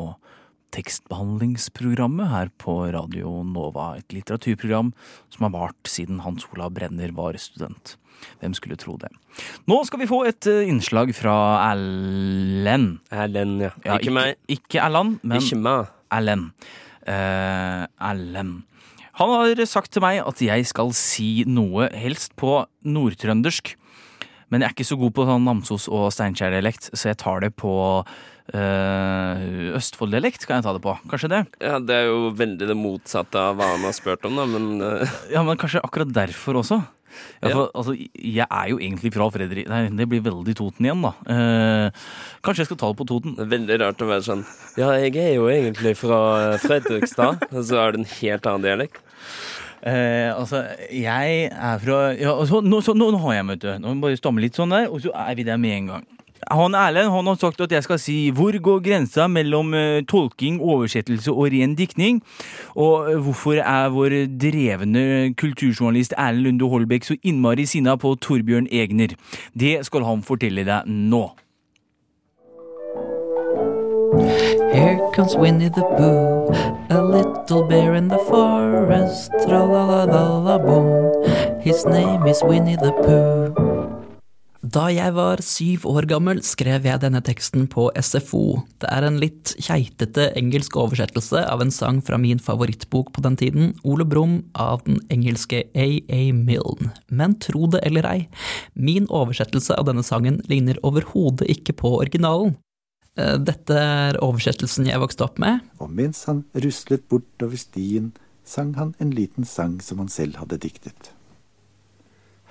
tekstbehandlingsprogrammet 0.73 2.31
her 2.31 2.49
på 2.61 2.77
Radio 2.95 3.41
Nova. 3.45 3.91
Et 3.99 4.15
litteraturprogram 4.15 4.93
som 5.29 5.45
har 5.45 5.53
vart 5.53 5.91
siden 5.91 6.23
Hans 6.25 6.47
Olav 6.55 6.73
Brenner 6.73 7.13
var 7.13 7.37
student. 7.37 7.97
Hvem 8.41 8.55
skulle 8.57 8.79
tro 8.79 8.97
det? 9.01 9.11
Nå 9.69 9.81
skal 9.85 10.01
vi 10.01 10.09
få 10.09 10.23
et 10.31 10.49
eh, 10.49 10.65
innslag 10.71 11.13
fra 11.17 11.35
Erlend. 11.67 12.97
Erlend, 13.13 13.67
ja. 13.67 13.71
Ja, 13.85 14.01
ikke 14.01 14.17
meg. 14.17 14.41
Ikke 14.49 14.81
Erland, 14.81 15.21
men. 15.21 15.45
Erlend. 16.09 16.51
Eh, 17.05 17.85
Erlend. 18.09 18.63
Han 19.19 19.31
har 19.33 19.65
sagt 19.67 19.91
til 19.91 20.03
meg 20.03 20.21
at 20.23 20.41
jeg 20.43 20.67
skal 20.69 20.93
si 20.95 21.43
noe 21.49 21.89
helst 21.97 22.35
på 22.39 22.61
nordtrøndersk. 22.87 23.75
Men 24.51 24.63
jeg 24.63 24.67
er 24.67 24.75
ikke 24.75 24.87
så 24.87 24.99
god 24.99 25.15
på 25.15 25.25
sånn 25.27 25.47
Namsos- 25.47 25.89
og 25.91 26.09
Steinkjer-dialekt, 26.15 26.91
så 26.91 27.11
jeg 27.11 27.19
tar 27.23 27.43
det 27.43 27.53
på 27.59 27.73
øh, 28.53 29.75
Østfold-dialekt. 29.79 30.45
Kan 30.47 30.59
jeg 30.59 30.67
ta 30.67 30.73
det 30.75 30.83
på? 30.83 30.95
Kanskje 31.11 31.29
det? 31.31 31.43
Ja, 31.63 31.79
Det 31.79 31.95
er 31.95 32.09
jo 32.09 32.31
veldig 32.37 32.67
det 32.71 32.77
motsatte 32.77 33.39
av 33.39 33.59
hva 33.59 33.73
han 33.75 33.85
har 33.87 33.95
spurt 33.97 34.25
om, 34.27 34.35
da, 34.39 34.47
men 34.49 34.81
uh... 34.81 35.19
Ja, 35.33 35.43
men 35.47 35.59
kanskje 35.61 35.83
akkurat 35.83 36.11
derfor 36.15 36.61
også. 36.63 36.81
Ja, 37.43 37.49
Ja. 37.49 37.63
altså, 37.75 37.91
jeg 38.15 38.45
er 38.47 38.67
jo 38.71 38.77
egentlig 38.79 39.11
fra 39.13 39.25
Fredrik... 39.33 39.67
Nei, 39.67 39.81
det 39.99 40.07
blir 40.07 40.21
veldig 40.23 40.53
Toten 40.55 40.85
igjen, 40.87 41.01
da. 41.03 41.11
Eh, 41.27 42.03
kanskje 42.45 42.63
jeg 42.63 42.69
skal 42.69 42.79
ta 42.79 42.91
det 42.93 42.99
på 43.01 43.07
Toten? 43.09 43.33
det 43.35 43.43
er 43.43 43.51
veldig 43.51 43.79
rart 43.81 44.03
å 44.05 44.07
være 44.07 44.23
sånn 44.29 44.45
Ja, 44.79 44.93
jeg 44.95 45.17
er 45.19 45.33
jo 45.35 45.49
egentlig 45.51 45.97
fra 45.99 46.21
Fredrikstad, 46.63 47.43
og 47.55 47.65
så 47.67 47.81
er 47.83 47.91
det 47.97 48.03
en 48.05 48.11
helt 48.13 48.47
annen 48.47 48.63
dialekt. 48.69 49.03
Eh, 49.81 50.29
altså, 50.31 50.61
jeg 50.93 51.49
er 51.51 51.79
fra 51.83 51.99
ja, 52.13 52.31
altså, 52.37 52.61
nå, 52.63 52.79
så, 52.85 52.93
nå, 52.95 53.09
nå 53.11 53.19
har 53.25 53.39
jeg, 53.39 53.47
vet 53.55 53.63
du. 53.65 53.69
Nå 53.81 53.91
må 53.91 53.97
vi 53.97 54.05
bare 54.07 54.19
stamme 54.21 54.43
litt 54.43 54.55
sånn 54.59 54.71
der, 54.75 54.87
og 54.93 55.01
så 55.03 55.11
er 55.25 55.35
vi 55.39 55.47
der 55.47 55.59
med 55.59 55.77
en 55.81 55.91
gang. 55.95 56.07
Han 56.49 56.75
Erlend 56.75 57.11
han 57.13 57.27
har 57.27 57.37
sagt 57.39 57.61
at 57.61 57.71
jeg 57.71 57.83
skal 57.85 57.99
si 58.01 58.15
hvor 58.35 58.55
går 58.57 58.81
grensa 58.85 59.27
mellom 59.27 59.73
eh, 59.77 60.01
tolking, 60.07 60.61
oversettelse 60.61 61.31
og 61.31 61.51
ren 61.53 61.75
diktning? 61.77 62.21
Og 62.75 63.11
eh, 63.11 63.19
hvorfor 63.21 63.61
er 63.61 63.91
vår 63.93 64.15
drevne 64.41 65.33
kulturjournalist 65.37 66.17
Erlend 66.17 66.41
Lunde 66.41 66.71
Holbæk 66.71 67.05
så 67.05 67.19
innmari 67.23 67.65
sinna 67.69 67.95
på 67.95 68.15
Torbjørn 68.15 68.67
Egner? 68.71 69.13
Det 69.53 69.77
skal 69.85 70.07
han 70.07 70.25
fortelle 70.25 70.65
deg 70.65 70.89
nå. 70.89 71.29
Here 74.73 74.99
comes 75.13 75.35
Winnie 75.35 75.69
the 75.69 75.83
Pooh, 75.97 76.51
a 76.89 77.01
little 77.01 77.67
bear 77.67 77.95
in 77.95 78.07
the 78.07 78.17
forest. 78.17 79.31
Tra 79.43 79.63
la 79.63 79.83
la 79.85 80.03
la 80.03 80.37
la 80.37 80.57
boom. 80.57 81.61
His 81.61 81.85
name 81.85 82.27
is 82.27 82.41
Winnie 82.43 82.75
the 82.75 82.91
Pooh. 83.03 83.70
Da 84.71 84.85
jeg 84.87 85.11
var 85.17 85.41
syv 85.43 85.83
år 85.89 86.05
gammel, 86.07 86.37
skrev 86.47 86.85
jeg 86.87 87.01
denne 87.03 87.19
teksten 87.27 87.65
på 87.67 87.89
SFO. 87.99 88.61
Det 88.79 88.87
er 88.87 89.03
en 89.03 89.17
litt 89.19 89.51
keitete 89.59 90.29
engelsk 90.39 90.77
oversettelse 90.79 91.41
av 91.43 91.63
en 91.65 91.73
sang 91.75 91.99
fra 91.99 92.15
min 92.21 92.39
favorittbok 92.39 93.09
på 93.11 93.23
den 93.25 93.35
tiden, 93.41 93.73
Ole 93.83 94.07
Brumm 94.07 94.37
av 94.55 94.85
den 94.85 95.01
engelske 95.11 95.65
A.A. 95.75 96.21
Milne. 96.31 96.93
Men 97.11 97.35
tro 97.43 97.67
det 97.73 97.83
eller 97.89 98.07
ei, 98.13 98.17
min 98.71 99.11
oversettelse 99.11 99.75
av 99.75 99.91
denne 99.91 100.07
sangen 100.07 100.39
ligner 100.47 100.79
overhodet 100.87 101.51
ikke 101.51 101.75
på 101.83 101.97
originalen. 101.99 102.55
Eh, 103.19 103.35
Dette 103.43 103.75
er 103.75 104.23
oversettelsen 104.23 104.87
jeg 104.87 105.03
vokste 105.03 105.27
opp 105.27 105.41
med. 105.43 105.65
Og 105.83 105.91
mens 105.91 106.23
han 106.31 106.45
ruslet 106.55 107.09
bortover 107.11 107.59
stien, 107.59 108.13
sang 108.47 108.77
han 108.79 108.95
en 109.03 109.11
liten 109.11 109.43
sang 109.43 109.81
som 109.83 109.99
han 109.99 110.07
selv 110.07 110.39
hadde 110.39 110.63
diktet. 110.63 111.11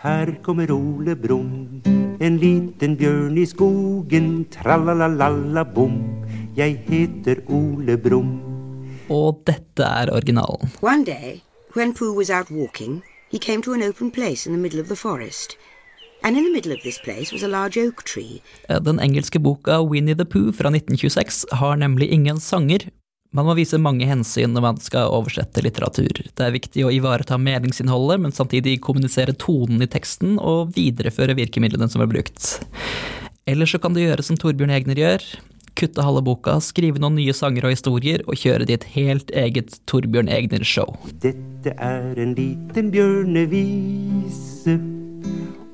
Her 0.02 0.32
kommer 0.42 0.70
Ole 0.72 1.12
Brumm, 1.16 1.82
en 2.20 2.36
liten 2.40 2.94
bjørn 2.96 3.34
i 3.38 3.44
skogen. 3.44 4.46
Tralalalala-bom, 4.48 5.98
jeg 6.56 6.78
heter 6.86 7.42
Ole 7.52 7.98
Brumm. 8.00 8.30
Og 9.12 9.42
dette 9.46 9.84
er 9.84 10.08
originalen. 10.14 10.72
One 10.80 11.04
day, 11.04 11.42
when 11.76 11.92
Pooh 11.92 12.16
was 12.16 12.30
out 12.30 12.50
walking, 12.50 13.02
he 13.30 13.38
came 13.38 13.62
to 13.62 13.74
an 13.74 13.82
open 13.82 14.10
place 14.10 14.46
in 14.48 14.54
the 14.56 14.62
middle 14.62 14.80
of 14.80 14.86
the 14.86 14.96
forest. 14.96 15.58
And 16.24 16.36
in 16.36 16.44
the 16.44 16.52
middle 16.52 16.72
of 16.72 16.78
this 16.82 16.98
place 17.04 17.32
was 17.32 17.42
a 17.42 17.48
large 17.48 17.76
oak 17.86 18.04
tree. 18.04 18.40
Eh, 18.70 18.80
Den 18.80 19.00
engelske 19.00 19.38
boka 19.38 19.82
Winnie 19.82 20.14
the 20.14 20.24
Pooh 20.24 20.52
fra 20.54 20.68
1926 20.68 21.46
har 21.52 21.76
nemlig 21.76 22.08
ingen 22.08 22.40
sanger. 22.40 22.78
Man 23.30 23.46
må 23.46 23.54
vise 23.54 23.78
mange 23.78 24.08
hensyn 24.10 24.50
når 24.56 24.64
man 24.64 24.78
skal 24.82 25.12
oversette 25.14 25.62
litteratur. 25.62 26.10
Det 26.34 26.42
er 26.42 26.54
viktig 26.54 26.82
å 26.82 26.90
ivareta 26.90 27.38
meningsinnholdet, 27.38 28.18
men 28.24 28.34
samtidig 28.34 28.80
kommunisere 28.82 29.36
tonen 29.38 29.78
i 29.84 29.90
teksten 29.90 30.34
og 30.42 30.72
videreføre 30.74 31.36
virkemidlene 31.38 31.86
som 31.92 32.02
er 32.02 32.10
brukt. 32.10 32.58
Eller 33.46 33.70
så 33.70 33.78
kan 33.82 33.94
du 33.94 34.02
gjøre 34.02 34.26
som 34.26 34.38
Torbjørn 34.38 34.74
Egner 34.74 34.98
gjør. 34.98 35.22
Kutte 35.78 36.02
halve 36.02 36.24
boka, 36.26 36.58
skrive 36.60 36.98
noen 37.00 37.14
nye 37.20 37.34
sanger 37.36 37.68
og 37.68 37.72
historier, 37.76 38.20
og 38.26 38.34
kjøre 38.40 38.66
ditt 38.68 38.84
helt 38.96 39.30
eget 39.30 39.78
Torbjørn 39.90 40.28
Egner-show. 40.34 40.90
Dette 41.22 41.70
er 41.78 42.18
en 42.18 42.34
liten 42.34 42.90
bjørnevise. 42.90 44.74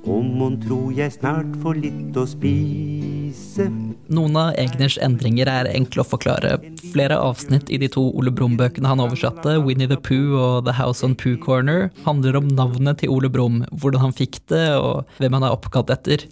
Og 0.07 0.23
mon 0.23 0.55
tro 0.63 0.93
jeg 0.95 1.11
snart 1.17 1.49
får 1.63 1.81
litt 1.83 2.19
å 2.19 2.23
spise. 2.31 3.67
Noen 4.07 4.39
av 4.39 4.53
Egners 4.61 4.99
endringer 5.03 5.51
er 5.51 5.71
enkle 5.73 6.05
å 6.05 6.07
forklare. 6.07 6.53
Flere 6.93 7.19
avsnitt 7.19 7.73
i 7.75 7.81
de 7.83 7.89
to 7.91 8.05
Ole 8.15 8.31
Brumm-bøkene 8.31 8.87
han 8.87 9.03
oversatte, 9.03 9.57
Winnie 9.67 9.91
the 9.91 9.99
Pooh 9.99 10.39
og 10.39 10.69
The 10.69 10.77
House 10.79 11.03
on 11.07 11.19
Pooh 11.19 11.35
Corner, 11.43 11.91
handler 12.07 12.39
om 12.39 12.53
navnet 12.55 13.03
til 13.03 13.11
Ole 13.17 13.33
Brumm, 13.33 13.65
hvordan 13.75 14.07
han 14.07 14.15
fikk 14.15 14.39
det, 14.53 14.69
og 14.79 15.19
hvem 15.19 15.41
han 15.41 15.49
er 15.49 15.59
oppkalt 15.59 15.91
etter. 15.95 16.29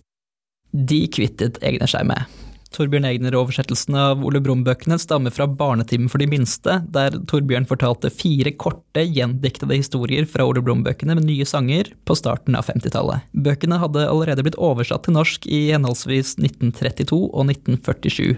De 0.74 1.04
kvittet 1.10 1.58
Egner 1.66 1.90
seg 1.90 2.06
med. 2.06 2.43
Torbjørn 2.74 3.06
Egner-oversettelsene 3.08 4.00
av 4.10 4.24
Ole 4.26 4.40
Brumm-bøkene 4.44 4.98
stammer 5.00 5.34
fra 5.34 5.46
Barnetimen 5.46 6.10
for 6.12 6.22
de 6.22 6.28
minste, 6.30 6.80
der 6.94 7.16
Torbjørn 7.30 7.68
fortalte 7.70 8.10
fire 8.12 8.52
korte, 8.58 9.04
gjendiktede 9.04 9.78
historier 9.78 10.26
fra 10.30 10.46
Ole 10.48 10.62
Brumm-bøkene 10.64 11.16
med 11.18 11.28
nye 11.28 11.46
sanger 11.48 11.92
på 12.04 12.16
starten 12.18 12.58
av 12.58 12.68
50-tallet. 12.70 13.28
Bøkene 13.46 13.78
hadde 13.82 14.08
allerede 14.08 14.46
blitt 14.46 14.58
oversatt 14.58 15.06
til 15.06 15.16
norsk 15.18 15.46
i 15.46 15.68
henholdsvis 15.72 16.36
1932 16.40 17.20
og 17.30 17.46
1947. 17.54 18.34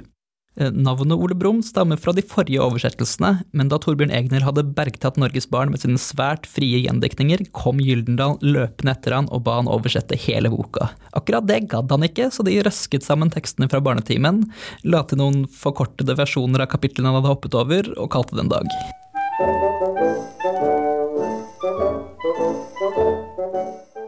Eh, 0.56 0.72
Navnet 0.72 1.18
Ole 1.18 1.34
Brumm 1.36 1.62
stammer 1.62 1.98
fra 2.00 2.14
de 2.16 2.22
forrige 2.25 2.62
oversettelsene, 2.64 3.42
men 3.52 3.68
da 3.68 3.76
Torbjørn 3.82 4.14
Egner 4.14 4.44
hadde 4.46 4.64
bergtatt 4.76 5.18
Norges 5.20 5.48
barn 5.52 5.72
med 5.72 5.82
sine 5.82 6.00
svært 6.00 6.48
frie 6.48 6.80
gjendiktninger, 6.86 7.44
kom 7.56 7.82
Gyldendal 7.82 8.38
løpende 8.40 8.94
etter 8.94 9.18
han 9.18 9.28
og 9.28 9.44
ba 9.44 9.58
han 9.60 9.68
oversette 9.72 10.16
hele 10.26 10.52
boka. 10.52 10.88
Akkurat 11.16 11.48
det 11.48 11.66
gadd 11.72 11.92
han 11.92 12.08
ikke, 12.08 12.30
så 12.32 12.46
de 12.46 12.56
røsket 12.64 13.04
sammen 13.04 13.32
tekstene 13.32 13.68
fra 13.72 13.82
barnetimen, 13.84 14.46
la 14.88 15.04
til 15.04 15.20
noen 15.20 15.44
forkortede 15.52 16.16
versjoner 16.16 16.64
av 16.64 16.72
kapitlene 16.72 17.12
han 17.12 17.20
hadde 17.20 17.34
hoppet 17.34 17.58
over, 17.58 17.92
og 18.00 18.12
kalte 18.16 18.38
det 18.38 18.46
en 18.46 18.54
dag. 18.56 18.68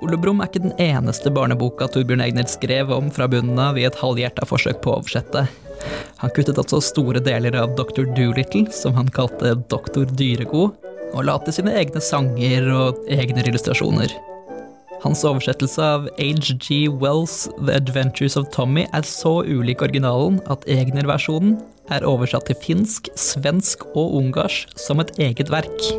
Ole 0.05 0.19
Brumm 0.21 0.43
er 0.43 0.50
ikke 0.50 0.62
den 0.62 0.76
eneste 0.78 1.31
barneboka 1.35 1.88
Torbjørn 1.90 2.23
Egner 2.23 2.47
skrev 2.50 2.93
om 2.95 3.09
fra 3.14 3.26
bunnen 3.31 3.59
av 3.59 3.78
i 3.78 3.87
et 3.88 3.99
halvhjerta 3.99 4.47
forsøk 4.47 4.78
på 4.85 4.93
å 4.93 5.00
oversette. 5.00 5.47
Han 6.23 6.33
kuttet 6.35 6.59
også 6.61 6.81
store 6.83 7.23
deler 7.25 7.57
av 7.59 7.75
Dr. 7.78 8.07
Doolittle, 8.14 8.69
som 8.75 8.95
han 8.99 9.11
kalte 9.14 9.57
Doktor 9.71 10.07
Dyregod, 10.19 10.76
og 11.14 11.25
la 11.26 11.38
til 11.43 11.57
sine 11.59 11.75
egne 11.81 12.02
sanger 12.05 12.69
og 12.75 13.02
egne 13.11 13.43
illustrasjoner. 13.47 14.14
Hans 15.02 15.23
oversettelse 15.26 15.83
av 15.83 16.09
H.G. 16.19 16.88
Wells' 17.00 17.47
The 17.61 17.76
Adventures 17.78 18.37
of 18.38 18.49
Tommy 18.55 18.88
er 18.93 19.07
så 19.07 19.40
ulik 19.47 19.83
originalen 19.87 20.40
at 20.50 20.67
Egner-versjonen 20.67 21.57
er 21.95 22.07
oversatt 22.07 22.50
til 22.50 22.59
finsk, 22.64 23.11
svensk 23.17 23.87
og 23.95 24.19
ungarsk 24.19 24.75
som 24.78 25.02
et 25.02 25.14
eget 25.23 25.55
verk. 25.55 25.90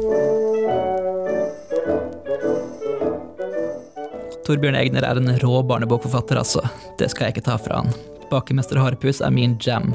Torbjørn 4.50 4.80
Egner 4.80 5.06
er 5.06 5.20
en 5.20 5.30
rå 5.44 5.60
barnebokforfatter, 5.70 6.40
altså. 6.42 6.64
Det 6.98 7.06
skal 7.12 7.28
jeg 7.28 7.36
ikke 7.36 7.44
ta 7.46 7.58
fra 7.62 7.84
han. 7.84 7.92
Bakemester 8.32 8.80
Harepus 8.82 9.20
er 9.22 9.30
min 9.30 9.52
jam. 9.62 9.92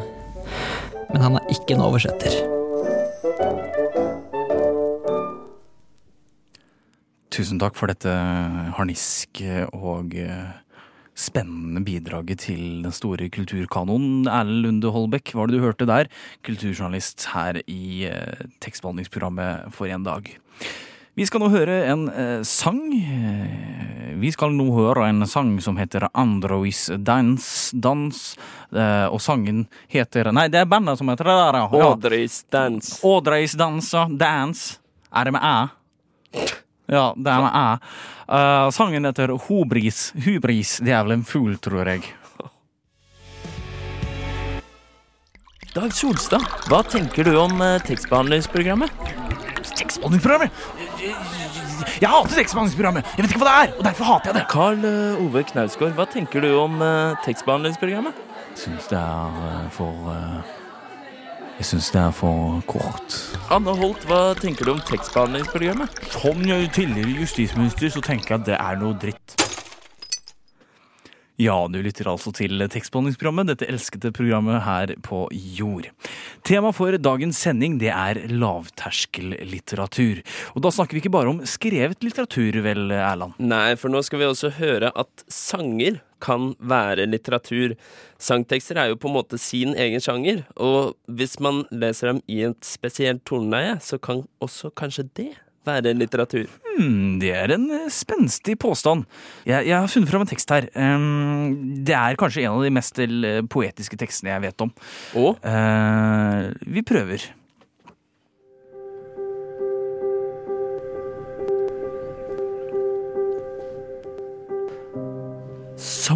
Men 1.08 1.24
han 1.24 1.38
er 1.40 1.48
ikke 1.50 1.74
en 1.74 1.82
oversetter. 1.82 2.36
Tusen 7.34 7.58
takk 7.58 7.74
for 7.74 7.90
dette 7.90 8.14
harniske 8.78 9.66
og 9.74 10.14
eh, 10.22 10.54
spennende 11.18 11.82
bidraget 11.82 12.46
til 12.46 12.86
den 12.86 12.94
store 12.94 13.26
kulturkanonen. 13.34 14.28
Erlend 14.30 14.68
Lunde 14.68 14.94
Holbæk, 14.94 15.34
var 15.34 15.50
det 15.50 15.58
du 15.58 15.66
hørte 15.66 15.90
der? 15.90 16.06
Kulturjournalist 16.46 17.26
her 17.34 17.58
i 17.66 18.06
eh, 18.06 18.46
tekstbehandlingsprogrammet 18.62 19.74
For 19.74 19.90
en 19.90 20.06
dag. 20.06 20.36
Vi 21.14 21.26
skal 21.28 21.44
nå 21.44 21.48
høre 21.52 21.74
en 21.92 22.08
eh, 22.10 22.40
sang. 22.46 22.80
Eh, 22.90 24.14
Vi 24.18 24.30
skal 24.32 24.54
nå 24.54 24.64
høre 24.74 25.08
en 25.10 25.26
sang 25.30 25.52
som 25.62 25.76
heter 25.78 26.08
Androis 26.16 26.88
Dance, 27.06 27.74
Dans. 27.76 28.18
Eh, 28.74 29.06
og 29.10 29.20
sangen 29.22 29.64
heter 29.90 30.32
Nei, 30.34 30.48
det 30.50 30.62
er 30.64 30.70
bandet 30.70 30.98
som 30.98 31.10
heter 31.12 31.28
det 31.30 31.36
der, 31.38 31.58
ja. 31.60 31.68
Audrey's 31.90 32.40
Dance. 32.50 32.98
Audreys 33.06 33.54
dansa, 33.58 34.06
dance. 34.10 34.78
Er 35.14 35.24
det 35.28 35.32
med 35.36 35.42
æ? 35.46 35.56
Ja, 36.90 37.04
det 37.16 37.30
er 37.30 37.42
med 37.46 37.54
æ. 37.54 37.66
Eh, 38.34 38.70
sangen 38.74 39.06
heter 39.06 39.36
Hubris. 39.46 40.08
Hubris, 40.26 40.78
det 40.82 40.94
er 40.94 41.04
vel 41.06 41.18
en 41.20 41.26
fugl, 41.26 41.54
tror 41.62 41.86
jeg. 41.94 42.10
Dag 45.74 45.90
Solstad, 45.94 46.42
hva 46.70 46.82
tenker 46.86 47.26
du 47.26 47.34
om 47.38 47.58
eh, 47.62 47.78
tekstbehandlingsprogrammet? 47.86 49.23
Tekstbehandlingsprogrammet! 49.78 50.50
Jeg 52.00 52.10
hater 52.10 52.36
tekstbehandlingsprogrammet! 52.38 53.06
Jeg 53.16 53.24
vet 53.24 53.32
ikke 53.34 53.42
hva 53.42 53.48
det 53.50 53.54
er, 53.62 53.72
og 53.78 53.86
derfor 53.88 54.08
hater 54.08 54.30
jeg 54.30 54.38
det. 54.38 54.44
Carl 54.52 54.84
eh, 54.88 55.22
Ove 55.24 55.44
Knausgård, 55.50 55.94
hva 55.98 56.06
tenker 56.10 56.44
du 56.44 56.50
om 56.58 56.82
eh, 56.84 57.16
tekstbehandlingsprogrammet? 57.26 58.20
Syns 58.58 58.90
det 58.90 58.98
er 59.00 59.40
eh, 59.50 59.64
for 59.74 60.10
eh, 60.14 60.52
Jeg 61.58 61.68
syns 61.70 61.90
det 61.94 62.02
er 62.02 62.14
for 62.14 62.60
kort. 62.70 63.18
Anne 63.54 63.74
Holt, 63.78 64.06
hva 64.10 64.22
tenker 64.38 64.66
du 64.66 64.74
om 64.74 64.82
tekstbehandlingsprogrammet? 64.90 66.04
Som 66.14 66.42
tidligere 66.44 67.18
justisminister 67.22 67.94
så 67.94 68.02
tenker 68.02 68.34
jeg 68.36 68.42
at 68.42 68.52
det 68.52 68.60
er 68.60 68.80
noe 68.82 68.98
dritt. 68.98 69.43
Ja, 71.34 71.56
du 71.66 71.80
lytter 71.82 72.06
altså 72.12 72.30
til 72.30 72.62
tekstbehandlingsprogrammet, 72.70 73.48
dette 73.48 73.66
elskede 73.66 74.12
programmet 74.14 74.60
her 74.62 74.92
på 75.02 75.24
jord. 75.32 75.88
Tema 76.46 76.70
for 76.70 76.94
dagens 76.94 77.40
sending 77.42 77.80
det 77.80 77.90
er 77.90 78.20
lavterskellitteratur. 78.30 80.20
Og 80.54 80.62
da 80.62 80.70
snakker 80.70 80.94
vi 80.94 81.02
ikke 81.02 81.10
bare 81.16 81.32
om 81.32 81.40
skrevet 81.42 82.06
litteratur, 82.06 82.60
vel, 82.62 82.86
Erland? 82.94 83.34
Nei, 83.42 83.74
for 83.80 83.90
nå 83.90 84.04
skal 84.06 84.22
vi 84.22 84.28
også 84.28 84.52
høre 84.60 84.92
at 84.94 85.26
sanger 85.26 85.98
kan 86.22 86.52
være 86.62 87.08
litteratur. 87.10 87.74
Sangtekster 88.22 88.78
er 88.78 88.92
jo 88.92 89.00
på 89.02 89.10
en 89.10 89.18
måte 89.18 89.40
sin 89.42 89.74
egen 89.74 90.04
sjanger, 90.04 90.44
og 90.54 90.94
hvis 91.10 91.40
man 91.42 91.64
leser 91.74 92.12
dem 92.12 92.22
i 92.30 92.44
et 92.46 92.62
spesielt 92.62 93.26
toneleie, 93.26 93.80
så 93.82 93.98
kan 93.98 94.22
også 94.38 94.70
kanskje 94.78 95.08
det 95.18 95.32
være 95.66 95.98
litteratur. 95.98 96.46
Hmm, 96.74 97.20
det 97.22 97.30
er 97.30 97.54
en 97.54 97.68
eh, 97.70 97.86
spenstig 97.92 98.56
påstand. 98.58 99.04
Jeg, 99.46 99.68
jeg 99.68 99.76
har 99.78 99.90
funnet 99.90 100.10
fram 100.10 100.24
en 100.24 100.30
tekst 100.30 100.50
her. 100.50 100.66
Ehm, 100.74 101.84
det 101.86 101.94
er 101.94 102.18
kanskje 102.18 102.42
en 102.44 102.56
av 102.56 102.64
de 102.66 102.72
mest 102.74 102.98
eh, 103.04 103.40
poetiske 103.50 103.98
tekstene 104.00 104.34
jeg 104.34 104.46
vet 104.48 104.66
om. 104.66 104.74
Og 105.22 105.38
Eh, 105.44 106.50
vi 106.66 106.82
prøver. 106.82 107.30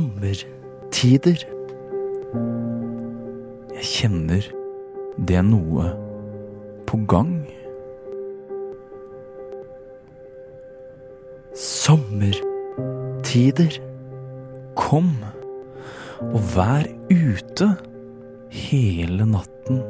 sommertider. 0.09 1.39
Jeg 3.75 3.85
kjenner 3.85 4.47
det 5.19 5.39
er 5.39 5.47
noe 5.47 5.89
på 6.89 7.01
gang. 7.11 7.33
Sommertider. 11.59 13.75
Kom 14.79 15.11
og 16.23 16.39
vær 16.55 16.87
ute 17.11 17.67
hele 18.55 19.27
natten 19.27 19.83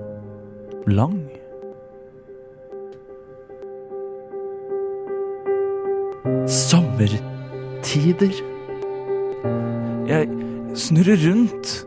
lang. 0.88 1.28
Sommertider. 6.48 8.32
Jeg 10.08 10.24
snurrer 10.72 11.20
rundt 11.28 11.84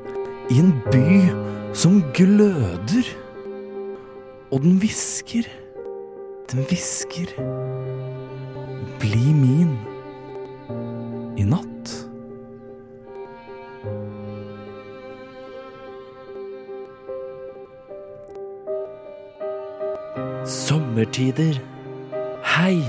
i 0.54 0.62
en 0.62 0.78
by 0.92 1.26
som 1.74 2.04
gløder. 2.14 3.10
Og 4.52 4.62
den 4.62 4.78
hvisker, 4.78 5.42
den 6.52 6.60
hvisker. 6.70 7.26
Bli 9.00 9.34
min 9.34 9.78
i 11.38 11.44
natt. 11.44 12.08
Sommertider. 20.46 21.62
Hei, 22.44 22.84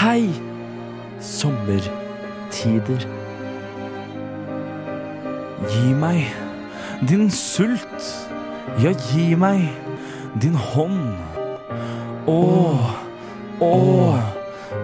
hei. 0.00 0.30
Sommertider. 1.20 3.06
Gi 5.68 5.94
meg 5.94 6.24
din 7.08 7.30
sult. 7.30 8.28
Ja, 8.82 8.92
gi 9.12 9.34
meg 9.36 9.68
din 10.40 10.54
hånd. 10.54 11.16
Å, 12.26 12.40
å, 13.60 13.72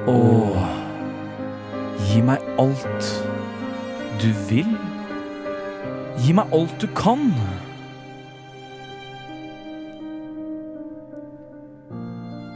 å. 0.09 0.17
Gi 2.09 2.21
meg 2.25 2.45
alt 2.61 3.09
du 4.23 4.29
vil. 4.49 4.69
Gi 6.23 6.35
meg 6.37 6.55
alt 6.57 6.75
du 6.83 6.89
kan. 6.99 7.31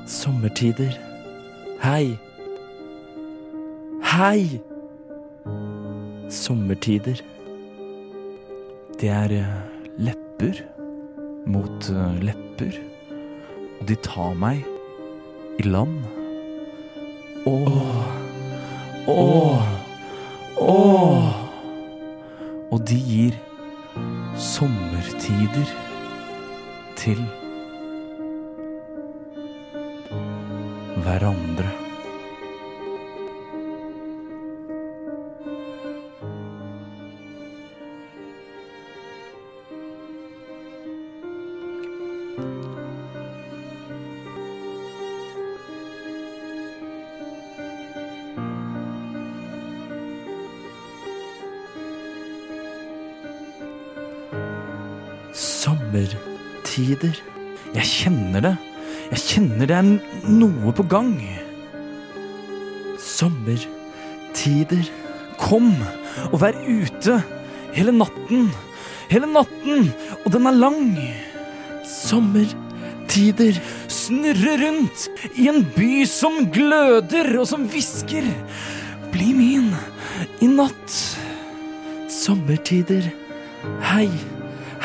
Sommertider. 0.09 0.97
Hei. 1.83 2.19
Hei. 4.13 4.61
Sommertider. 6.33 7.21
Det 9.01 9.11
er 9.11 9.33
eh, 9.35 9.55
lepper 9.99 10.63
mot 11.51 11.91
eh, 11.91 12.19
lepper. 12.23 12.81
Og 13.81 13.87
de 13.91 13.99
tar 14.07 14.37
meg 14.39 14.63
i 15.59 15.67
land. 15.67 16.22
Åh, 17.47 18.07
åh, 19.07 19.63
åh. 20.57 21.31
Og 22.71 22.81
de 22.89 22.97
gir 22.97 23.35
sommertider 24.39 25.73
til 26.97 27.19
hverandre. 31.03 31.92
Det 59.73 59.79
er 59.79 60.29
noe 60.29 60.73
på 60.77 60.85
gang. 60.85 61.15
Sommertider. 63.01 64.83
Kom 65.41 65.71
og 66.29 66.35
vær 66.43 66.59
ute 66.61 67.15
hele 67.73 67.95
natten. 67.97 68.51
Hele 69.09 69.31
natten, 69.33 69.89
og 70.23 70.29
den 70.35 70.49
er 70.51 70.59
lang. 70.59 70.83
Sommertider. 71.89 73.57
Snurre 73.89 74.59
rundt 74.61 75.07
i 75.41 75.49
en 75.49 75.65
by 75.73 76.05
som 76.11 76.37
gløder 76.53 77.33
og 77.41 77.49
som 77.49 77.65
hvisker. 77.73 78.29
Bli 79.15 79.31
min 79.39 79.71
i 80.45 80.51
natt. 80.53 80.99
Sommertider. 82.13 83.09
Hei, 83.89 84.11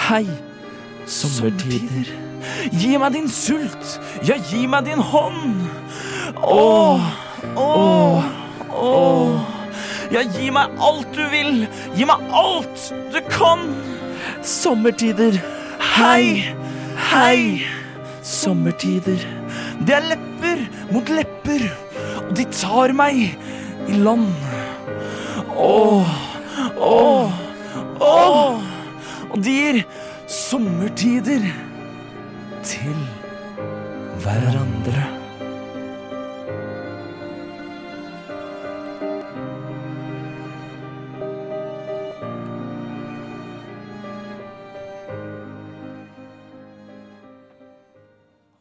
hei. 0.07 0.23
Sommertider. 1.03 2.15
Gi 2.71 2.95
meg 2.99 3.15
din 3.15 3.27
sult. 3.31 3.97
Ja, 4.25 4.35
gi 4.49 4.65
meg 4.67 4.87
din 4.87 5.01
hånd. 5.01 5.67
Åh, 6.41 7.01
åh, 7.55 8.23
åh. 8.73 9.39
Ja, 10.11 10.23
gi 10.23 10.49
meg 10.53 10.73
alt 10.81 11.09
du 11.13 11.23
vil. 11.29 11.67
Gi 11.95 12.07
meg 12.07 12.23
alt 12.33 12.87
du 13.13 13.19
kan. 13.29 13.67
Sommertider. 14.41 15.37
Hei, 15.97 16.55
hei. 17.11 17.41
Sommertider. 18.25 19.21
Det 19.85 19.93
er 19.95 20.07
lepper 20.09 20.63
mot 20.91 21.09
lepper, 21.13 21.67
og 22.23 22.33
de 22.37 22.47
tar 22.51 22.95
meg 22.97 23.21
i 23.87 23.99
land. 24.01 24.31
Åh, 25.53 26.15
åh, 26.81 27.37
åh. 28.01 28.65
Og 29.29 29.37
de 29.43 29.53
gir 29.53 29.79
sommertider 30.31 31.45
til 32.65 32.97
hverandre. 34.27 35.03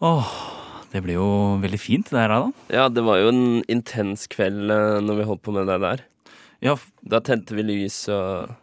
Åh, 0.07 0.29
det 0.93 1.01
ble 1.03 1.17
jo 1.17 1.27
veldig 1.63 1.81
fint 1.81 2.13
det 2.13 2.21
her, 2.21 2.31
da. 2.31 2.53
Ja, 2.71 2.85
det 2.93 3.03
var 3.03 3.19
jo 3.19 3.33
en 3.33 3.65
intens 3.73 4.29
kveld 4.31 4.71
eh, 4.71 5.01
når 5.03 5.19
vi 5.19 5.27
holdt 5.33 5.43
på 5.43 5.55
med 5.57 5.67
det 5.67 5.81
der. 5.83 6.05
Ja, 6.63 6.77
Da 7.03 7.19
tente 7.25 7.57
vi 7.57 7.65
lys 7.67 8.05
og 8.13 8.55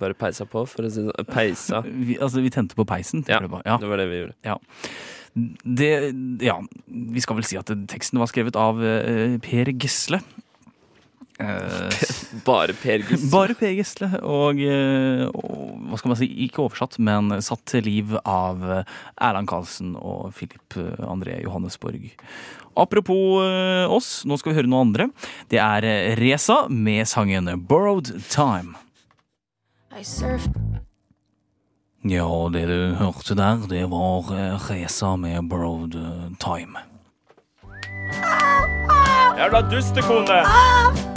bare 0.00 0.16
peisa 0.16 0.44
på, 0.48 0.64
for 0.68 0.86
å 0.86 0.90
si 0.92 1.04
det 1.04 1.12
sånn. 1.12 1.28
Peisa. 1.34 1.82
vi, 2.08 2.16
altså, 2.16 2.40
vi 2.44 2.52
tente 2.54 2.78
på 2.78 2.86
peisen. 2.88 3.26
Ja, 3.28 3.42
ja. 3.44 3.76
det 3.82 3.90
var 3.92 4.00
det 4.00 4.08
vi 4.08 4.22
gjorde. 4.22 4.56
Det, 5.36 5.90
ja, 6.40 6.56
vi 6.86 7.20
skal 7.20 7.36
vel 7.36 7.44
si 7.44 7.58
at 7.60 7.68
teksten 7.90 8.20
var 8.22 8.30
skrevet 8.30 8.56
av 8.56 8.80
eh, 8.80 9.36
Per 9.44 9.68
Gisle. 9.76 10.22
Eh, 11.36 11.96
Bare 12.46 12.72
Per 12.80 13.04
Gisle. 13.04 13.28
Bare 13.34 13.56
Per 13.58 13.74
Gisle, 13.76 14.08
og, 14.24 14.62
eh, 14.64 15.26
og 15.28 15.90
hva 15.90 16.00
skal 16.00 16.14
man 16.14 16.20
si, 16.22 16.30
ikke 16.46 16.64
oversatt, 16.64 16.96
men 17.04 17.28
satt 17.44 17.66
til 17.68 17.84
liv 17.84 18.16
av 18.22 18.64
Erland 18.64 19.50
Karlsen 19.52 19.92
og 20.00 20.32
Filip 20.38 20.78
André 21.04 21.42
Johannesborg. 21.44 22.08
Apropos 22.76 23.44
oss, 23.92 24.24
nå 24.28 24.36
skal 24.40 24.52
vi 24.52 24.58
høre 24.62 24.72
noe 24.72 24.84
andre. 24.84 25.10
Det 25.52 25.60
er 25.60 26.16
Reza 26.20 26.66
med 26.68 27.08
sangen 27.08 27.48
'Borrowed 27.68 28.12
Time'. 28.32 28.76
I 29.96 30.02
surf 30.04 30.48
Ja, 32.06 32.26
det 32.52 32.68
du 32.68 32.94
hørte 32.94 33.34
der, 33.34 33.64
det 33.66 33.82
var 33.90 34.28
eh, 34.30 34.70
Reza 34.70 35.16
med 35.16 35.48
'Borrowed 35.50 35.94
eh, 35.94 36.30
Time'. 36.38 36.78
Jævla 39.38 39.60
dustekone! 39.70 40.38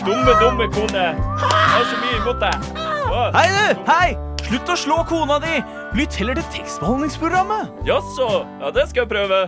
Dumme, 0.06 0.34
dumme 0.42 0.66
kone! 0.74 1.04
Jeg 1.04 1.70
har 1.74 1.86
så 1.92 2.00
mye 2.02 2.18
imot 2.22 2.42
deg! 2.42 2.72
Hva? 3.06 3.30
Hei, 3.38 3.46
du! 3.54 3.86
Hei! 3.92 4.18
Slutt 4.48 4.74
å 4.74 4.80
slå 4.82 4.98
kona 5.06 5.38
di! 5.44 5.62
Lytt 6.00 6.18
heller 6.18 6.42
til 6.42 6.50
tekstbehandlingsprogrammet! 6.58 7.86
Jaså? 7.86 8.46
Ja, 8.58 8.74
det 8.74 8.90
skal 8.90 9.06
jeg 9.06 9.14
prøve. 9.14 9.44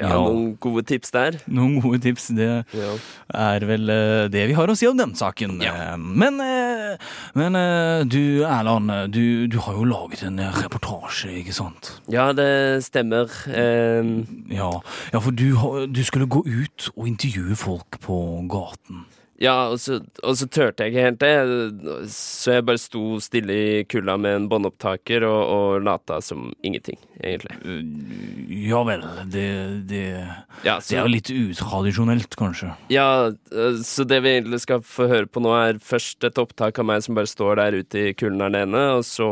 Ja, 0.00 0.08
noen 0.16 0.56
gode 0.62 0.82
tips 0.88 1.10
der. 1.14 1.36
Noen 1.46 1.78
gode 1.84 2.00
tips. 2.04 2.28
Det 2.36 2.48
Ja. 2.74 2.92
er 3.34 3.66
vel 3.68 3.90
eh, 3.92 4.28
det 4.32 4.46
vi 4.48 4.56
har 4.56 4.66
å 4.72 4.76
si 4.78 4.86
om 4.88 4.96
den 4.96 5.14
saken. 5.14 5.58
Ja. 5.62 5.96
Men, 5.96 6.40
eh, 6.40 6.96
men 7.34 7.54
eh, 7.58 8.02
du 8.08 8.42
Erland, 8.48 9.12
du, 9.12 9.46
du 9.46 9.58
har 9.60 9.74
jo 9.76 9.84
laget 9.84 10.22
en 10.26 10.38
reportasje, 10.40 11.30
ikke 11.42 11.52
sant? 11.56 11.92
Ja, 12.08 12.32
det 12.32 12.82
stemmer. 12.88 13.28
Eh, 13.48 14.24
Ja, 14.50 14.70
ja 15.12 15.18
for 15.20 15.30
du, 15.36 15.52
du 15.92 16.02
skulle 16.04 16.26
gå 16.26 16.42
ut 16.46 16.90
og 16.96 17.06
intervjue 17.08 17.56
folk 17.56 18.00
på 18.00 18.16
gaten. 18.50 19.04
Ja, 19.40 19.54
og 19.72 19.78
så, 19.80 19.96
og 20.20 20.34
så 20.36 20.44
turte 20.52 20.84
jeg 20.84 20.92
ikke 20.92 21.04
helt 21.06 21.20
det, 21.22 22.08
så 22.12 22.58
jeg 22.58 22.64
bare 22.68 22.80
sto 22.80 23.02
stille 23.24 23.54
i 23.56 23.84
kulda 23.88 24.18
med 24.20 24.36
en 24.36 24.48
båndopptaker 24.50 25.24
og, 25.24 25.40
og 25.54 25.84
lata 25.86 26.18
som 26.24 26.50
ingenting, 26.66 26.98
egentlig. 27.24 27.56
Eh, 27.64 28.58
Ja 28.68 28.82
vel, 28.84 29.00
det, 29.32 29.46
det, 29.88 30.02
Ja, 30.66 30.74
det 30.76 30.96
er 30.98 31.06
jo 31.06 31.12
litt 31.14 31.30
utradisjonelt, 31.32 32.36
kanskje. 32.36 32.74
Ja, 32.92 33.06
eh, 33.30 33.78
så 33.86 34.04
det 34.04 34.18
vi 34.26 34.34
egentlig 34.36 34.60
skal 34.66 34.84
få 34.84 35.08
høre 35.08 35.30
på 35.30 35.40
nå, 35.40 35.54
er 35.56 35.80
først 35.80 36.26
et 36.28 36.40
opptak 36.40 36.76
av 36.82 36.90
meg 36.90 37.06
som 37.06 37.16
bare 37.16 37.30
står 37.30 37.62
der 37.62 37.78
ute 37.80 38.02
i 38.10 38.12
kulden 38.12 38.44
alene, 38.44 38.82
og 38.98 39.06
så, 39.08 39.30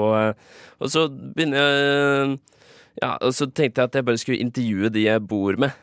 og 0.81 0.95
så 0.95 1.09
begynner 1.13 1.61
jeg 1.61 2.39
Ja, 3.03 3.13
og 3.23 3.37
så 3.37 3.47
tenkte 3.47 3.85
jeg 3.85 3.93
at 3.93 4.01
jeg 4.01 4.09
bare 4.09 4.19
skulle 4.19 4.41
intervjue 4.43 4.89
de 4.91 5.05
jeg 5.05 5.23
bor 5.29 5.61
med. 5.61 5.77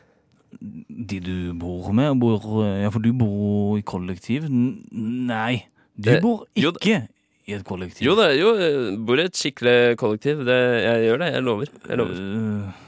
De 0.60 1.20
du 1.20 1.36
bor 1.58 1.92
med, 1.96 2.14
bor, 2.20 2.40
ja, 2.64 2.88
for 2.92 3.04
du 3.04 3.12
bor 3.16 3.76
i 3.78 3.84
kollektiv? 3.86 4.48
Nei, 4.50 5.66
du 5.96 6.10
det, 6.10 6.20
bor 6.24 6.46
jo 6.56 6.72
ikke 6.74 7.04
i 7.46 7.54
et 7.54 7.64
kollektiv. 7.66 8.02
Jo 8.06 8.16
da, 8.18 8.30
jo, 8.34 8.54
jeg 8.58 8.98
bor 9.06 9.20
i 9.20 9.26
et 9.28 9.38
skikkelig 9.38 9.96
kollektiv. 10.00 10.42
Det, 10.48 10.58
jeg 10.82 11.06
gjør 11.06 11.22
det, 11.22 11.32
jeg 11.36 11.46
lover. 11.46 11.72
Jeg 11.88 12.00
lover. 12.00 12.18
Uh, 12.18 12.84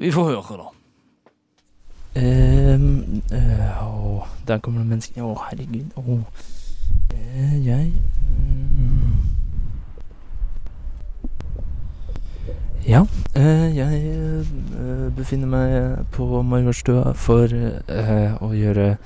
vi 0.00 0.12
får 0.14 0.30
høre, 0.32 0.58
da. 0.58 0.68
Um, 2.20 3.22
uh, 3.30 3.82
Å, 3.86 4.24
der 4.48 4.58
kommer 4.64 4.82
det 4.82 4.90
mennesker. 4.90 5.22
Å, 5.22 5.36
herregud. 5.46 5.94
Å. 5.94 6.18
Uh, 7.14 7.54
jeg 7.62 7.92
Ja, 12.88 13.06
eh, 13.36 13.76
jeg 13.76 14.02
eh, 14.10 15.16
befinner 15.16 15.46
meg 15.46 16.06
på 16.12 16.42
Majorstua 16.42 17.12
for 17.14 17.52
eh, 17.52 18.32
å 18.40 18.52
gjøre 18.56 18.96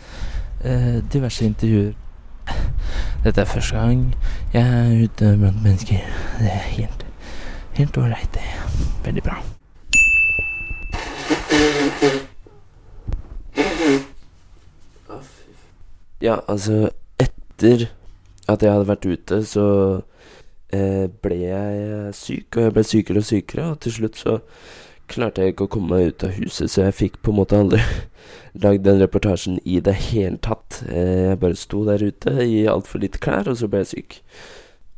diverse 1.13 1.45
intervjuer. 1.45 1.93
Dette 3.25 3.43
er 3.43 3.51
første 3.51 3.77
gang 3.77 4.07
jeg 4.55 4.63
er 4.65 5.03
ute 5.05 5.35
blant 5.37 5.61
mennesker. 5.65 6.07
Det 6.39 6.49
er 6.49 6.71
helt 6.79 7.05
helt 7.75 7.99
ålreit. 7.99 8.35
det 8.35 8.41
Veldig 9.05 9.23
bra. 9.23 9.43
Ja, 16.23 16.39
altså, 16.49 16.91
etter 17.19 17.91
at 18.49 18.63
jeg 18.63 18.73
hadde 18.73 18.89
vært 18.89 19.05
ute, 19.07 19.45
så 19.45 19.67
ble 21.25 21.37
jeg 21.41 22.15
syk, 22.17 22.57
og 22.57 22.63
jeg 22.63 22.75
ble 22.75 22.85
sykere 22.89 23.21
og 23.21 23.29
sykere, 23.29 23.69
og 23.73 23.81
til 23.85 23.95
slutt 23.99 24.19
så 24.21 24.39
klarte 25.11 25.45
jeg 25.45 25.55
ikke 25.55 25.67
å 25.67 25.73
komme 25.75 25.99
meg 25.99 26.13
ut 26.13 26.25
av 26.27 26.35
huset, 26.39 26.71
så 26.71 26.87
jeg 26.87 26.97
fikk 26.99 27.21
på 27.23 27.33
en 27.33 27.39
måte 27.43 27.59
aldri 27.61 27.81
lagd 28.65 28.85
den 28.87 29.03
reportasjen 29.03 29.61
i 29.65 29.81
det 29.85 29.97
hele 30.09 30.41
tatt. 30.43 30.83
Eh, 30.89 31.31
jeg 31.31 31.41
bare 31.43 31.61
sto 31.61 31.85
der 31.89 32.05
ute 32.05 32.35
i 32.45 32.65
altfor 32.71 33.03
lite 33.05 33.21
klær, 33.23 33.51
og 33.51 33.59
så 33.61 33.69
ble 33.71 33.85
jeg 33.85 33.93
syk. 33.93 34.19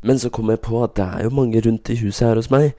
Men 0.07 0.21
så 0.23 0.31
kom 0.31 0.53
jeg 0.53 0.62
på 0.62 0.79
at 0.85 0.95
det 0.99 1.07
er 1.07 1.27
jo 1.27 1.35
mange 1.35 1.61
rundt 1.65 1.91
i 1.91 1.99
huset 1.99 2.29
her 2.29 2.39
hos 2.39 2.53
meg 2.53 2.75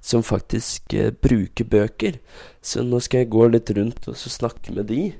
som 0.00 0.24
faktisk 0.24 0.94
eh, 0.96 1.12
bruker 1.12 1.68
bøker, 1.68 2.20
så 2.64 2.84
nå 2.84 3.02
skal 3.04 3.24
jeg 3.24 3.32
gå 3.34 3.48
litt 3.52 3.72
rundt 3.76 4.08
og 4.08 4.16
så 4.16 4.32
snakke 4.32 4.72
med 4.76 4.88
de. 4.88 5.10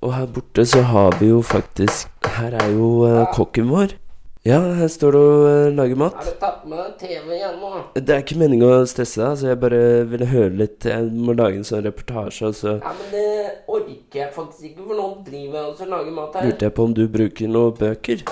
Og 0.00 0.14
her 0.16 0.30
borte 0.32 0.64
så 0.64 0.80
har 0.88 1.18
vi 1.20 1.28
jo 1.28 1.42
faktisk 1.44 2.08
Her 2.38 2.54
er 2.56 2.70
jo 2.72 3.04
eh, 3.04 3.26
kokken 3.34 3.68
vår. 3.68 3.92
Ja, 4.40 4.56
her 4.72 4.88
står 4.88 5.12
du 5.12 5.18
og 5.20 5.42
eh, 5.50 5.66
lager 5.76 5.98
mat. 6.00 6.14
Har 6.16 6.24
du 6.24 6.36
tatt 6.40 6.62
med 6.64 6.94
TV 6.96 7.34
igjen 7.36 7.58
nå? 7.60 7.70
Det 7.92 8.14
er 8.14 8.22
ikke 8.22 8.38
meningen 8.40 8.70
å 8.72 8.86
stresse 8.88 9.20
deg, 9.20 9.34
så 9.36 9.48
jeg 9.50 9.58
bare 9.60 9.80
ville 10.08 10.28
høre 10.30 10.52
litt. 10.62 10.86
Jeg 10.88 11.10
må 11.12 11.34
lage 11.36 11.58
en 11.60 11.66
sånn 11.68 11.82
reportasje, 11.84 12.48
Altså. 12.48 12.78
Ja, 12.80 12.92
men 12.96 13.10
det 13.12 13.50
orker 13.68 14.22
jeg 14.22 14.30
faktisk 14.32 14.70
ikke, 14.70 14.86
for 14.86 14.96
nå 14.96 15.08
driver 15.26 15.58
jeg 15.58 15.66
også 15.74 15.84
og 15.84 15.90
lager 15.92 16.14
mat 16.16 16.38
her. 16.38 16.46
lurte 16.48 16.66
jeg 16.70 16.74
på 16.78 16.86
om 16.88 16.94
du 16.96 17.02
bruker 17.18 17.50
noen 17.52 17.76
bøker. 17.82 18.22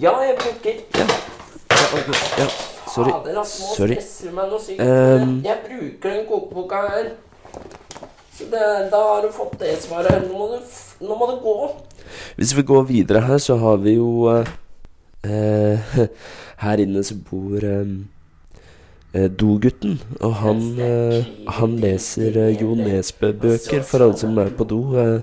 Ja, 0.00 0.14
jeg 0.24 0.38
bruker 0.40 0.80
Ja, 0.96 1.06
ok, 1.98 2.08
ja 2.40 2.46
sorry. 2.94 3.12
Fader, 3.12 3.40
ass, 3.42 3.52
nå 3.60 3.74
Sorry. 3.74 3.98
stresser 3.98 4.30
du 4.30 4.36
meg 4.38 4.48
noe 4.54 4.62
sykt. 4.64 4.80
Um... 4.80 5.34
Jeg 5.44 5.58
bruker 5.66 6.14
den 6.14 6.22
kokeboka 6.30 6.80
her. 6.86 7.10
Så 8.38 8.46
det, 8.48 8.62
da 8.94 9.02
har 9.02 9.20
du 9.26 9.28
fått 9.36 9.58
det 9.60 9.74
svaret. 9.82 10.24
Nå 10.30 10.32
må 10.32 10.48
du, 10.54 10.80
nå 11.04 11.20
må 11.20 11.28
du 11.28 11.36
gå. 11.44 11.54
Hvis 12.40 12.56
vi 12.56 12.64
går 12.72 12.88
videre 12.88 13.22
her, 13.28 13.36
så 13.42 13.58
har 13.60 13.76
vi 13.84 13.98
jo 13.98 14.30
eh, 14.32 14.48
eh, 15.24 15.96
Her 16.64 16.82
inne 16.82 17.02
så 17.06 17.16
bor 17.30 17.64
eh, 17.64 17.94
eh, 19.14 19.28
Dogutten. 19.30 19.98
Og 20.20 20.34
han, 20.42 20.62
eh, 20.82 21.32
han 21.58 21.78
leser 21.82 22.36
eh, 22.36 22.60
Jo 22.60 22.76
Nesbø-bøker 22.78 23.82
for 23.86 24.06
alle 24.06 24.20
som 24.20 24.38
er 24.38 24.52
på 24.54 24.68
do. 24.68 24.82
Eh. 24.98 25.20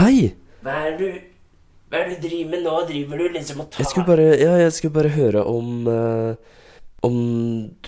Hei! 0.00 0.32
Hva 0.62 0.78
er 0.86 0.96
det 0.96 0.98
du 0.98 1.20
Hva 1.92 1.98
er 2.00 2.08
det 2.08 2.20
du 2.20 2.28
driver 2.28 2.52
med 2.54 2.62
nå? 2.64 2.76
Driver 2.88 3.20
du 3.20 3.38
liksom 3.38 3.64
og 3.64 3.72
tar 3.72 3.82
Jeg 3.82 3.90
skulle 3.90 4.08
bare, 4.08 4.28
ja, 4.40 4.52
jeg 4.62 4.76
skulle 4.76 4.94
bare 4.94 5.10
høre 5.16 5.42
om 5.44 5.88
eh, 5.90 6.54
Om 7.08 7.18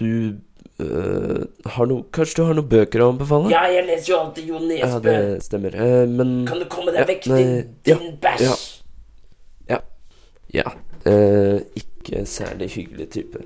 du 0.00 0.10
Uh, 0.74 1.44
har 1.70 1.86
noe 1.86 2.02
Kanskje 2.10 2.40
du 2.40 2.48
har 2.48 2.56
noen 2.58 2.66
bøker 2.66 3.04
å 3.04 3.12
anbefale? 3.12 3.46
Ja, 3.52 3.60
jeg 3.70 3.84
leser 3.86 4.08
jo 4.10 4.16
alltid 4.18 4.48
Jo 4.50 4.58
Nesbø. 4.58 4.88
Ja, 4.90 4.96
det 5.04 5.44
stemmer. 5.46 5.76
Uh, 5.78 6.02
men 6.10 6.32
Kan 6.48 6.58
du 6.58 6.66
komme 6.66 6.90
deg 6.90 7.04
ja, 7.04 7.06
vekk, 7.12 7.28
din, 7.30 7.52
din 7.86 8.16
bæsj? 8.18 8.42
Ja. 9.70 9.78
Ja. 10.54 10.70
Eh, 11.04 11.60
ikke 11.76 12.24
særlig 12.28 12.70
hyggelig 12.74 13.08
type. 13.12 13.42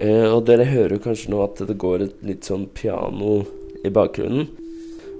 Eh, 0.00 0.26
og 0.26 0.46
dere 0.48 0.66
hører 0.66 1.02
kanskje 1.02 1.30
nå 1.30 1.42
at 1.44 1.62
det 1.68 1.78
går 1.78 2.06
et 2.08 2.24
litt 2.26 2.48
sånn 2.48 2.66
piano 2.74 3.42
i 3.86 3.92
bakgrunnen. 3.92 4.48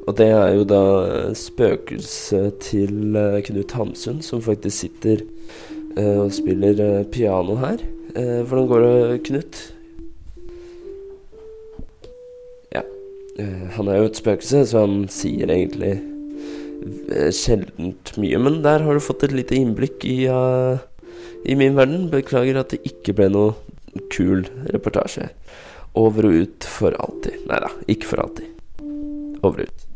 Og 0.02 0.16
det 0.18 0.32
er 0.34 0.56
jo 0.56 0.64
da 0.66 0.82
eh, 1.06 1.34
spøkelset 1.38 2.58
til 2.66 3.14
eh, 3.18 3.38
Knut 3.46 3.74
Hamsun, 3.78 4.18
som 4.26 4.42
faktisk 4.42 4.88
sitter 4.88 5.22
eh, 5.22 6.18
og 6.24 6.32
spiller 6.34 7.04
piano 7.14 7.58
her. 7.62 7.82
Hvordan 8.12 8.66
går 8.68 8.82
det, 8.84 9.20
Knut? 9.24 9.58
Ja. 12.74 12.82
Han 13.78 13.88
er 13.88 14.02
jo 14.02 14.10
et 14.10 14.18
spøkelse, 14.20 14.66
så 14.68 14.82
han 14.84 15.06
sier 15.08 15.48
egentlig 15.48 15.94
sjeldent 17.32 18.12
mye. 18.20 18.40
Men 18.42 18.60
der 18.66 18.84
har 18.84 18.98
du 18.98 19.00
fått 19.00 19.24
et 19.24 19.32
lite 19.32 19.56
innblikk 19.56 20.04
i, 20.04 20.26
eh, 20.28 20.82
i 21.44 21.56
min 21.58 21.76
verden. 21.78 22.08
Beklager 22.12 22.60
at 22.60 22.74
det 22.74 22.82
ikke 22.88 23.14
ble 23.18 23.30
noe 23.32 23.54
kul 24.12 24.46
reportasje. 24.72 25.30
Over 25.98 26.28
og 26.28 26.42
ut 26.44 26.68
for 26.68 26.96
alltid. 26.96 27.42
Nei 27.50 27.62
da, 27.64 27.72
ikke 27.92 28.12
for 28.12 28.24
alltid. 28.24 28.48
Over 29.42 29.64
og 29.64 29.66
ut. 29.68 29.88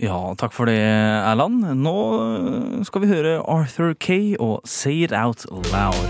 Ja, 0.00 0.16
takk 0.40 0.54
for 0.56 0.70
det, 0.70 0.78
Erland. 0.80 1.60
Nå 1.82 1.96
skal 2.88 3.04
vi 3.04 3.10
høre 3.10 3.42
Arthur 3.44 3.92
Kay 4.00 4.32
og 4.40 4.62
Say 4.64 5.04
It 5.04 5.12
Out 5.12 5.44
Loud. 5.50 6.08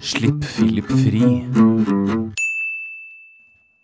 Slipp 0.00 0.44
Philip 0.56 0.86
fri. 0.88 1.20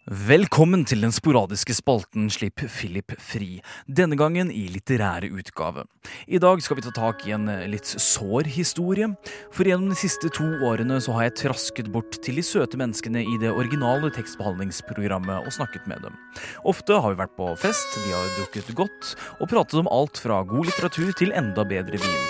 Velkommen 0.07 0.87
til 0.89 1.03
den 1.05 1.13
sporadiske 1.13 1.75
spalten 1.77 2.31
Slipp 2.33 2.63
Philip 2.73 3.13
fri, 3.21 3.59
denne 3.85 4.17
gangen 4.17 4.49
i 4.49 4.63
litterære 4.73 5.29
utgave. 5.29 5.85
I 6.25 6.41
dag 6.41 6.65
skal 6.65 6.81
vi 6.81 6.87
ta 6.87 6.95
tak 6.97 7.27
i 7.29 7.35
en 7.37 7.45
eh, 7.53 7.67
litt 7.69 7.85
sår 7.85 8.49
historie, 8.49 9.11
for 9.53 9.69
gjennom 9.69 9.93
de 9.93 10.01
siste 10.01 10.33
to 10.33 10.49
årene 10.65 11.03
så 11.05 11.19
har 11.19 11.29
jeg 11.29 11.37
trasket 11.43 11.93
bort 11.93 12.17
til 12.25 12.41
de 12.41 12.47
søte 12.49 12.81
menneskene 12.81 13.21
i 13.21 13.37
det 13.43 13.53
originale 13.53 14.09
tekstbehandlingsprogrammet 14.17 15.45
og 15.45 15.53
snakket 15.53 15.85
med 15.85 16.01
dem. 16.09 16.17
Ofte 16.65 16.97
har 16.97 17.13
vi 17.13 17.21
vært 17.27 17.37
på 17.37 17.53
fest, 17.61 18.01
de 18.07 18.17
har 18.17 18.35
drukket 18.41 18.73
godt 18.79 19.15
og 19.37 19.53
pratet 19.53 19.85
om 19.85 19.93
alt 19.93 20.25
fra 20.25 20.41
god 20.49 20.73
litteratur 20.73 21.13
til 21.21 21.37
enda 21.37 21.69
bedre 21.69 22.01
vin. 22.01 22.29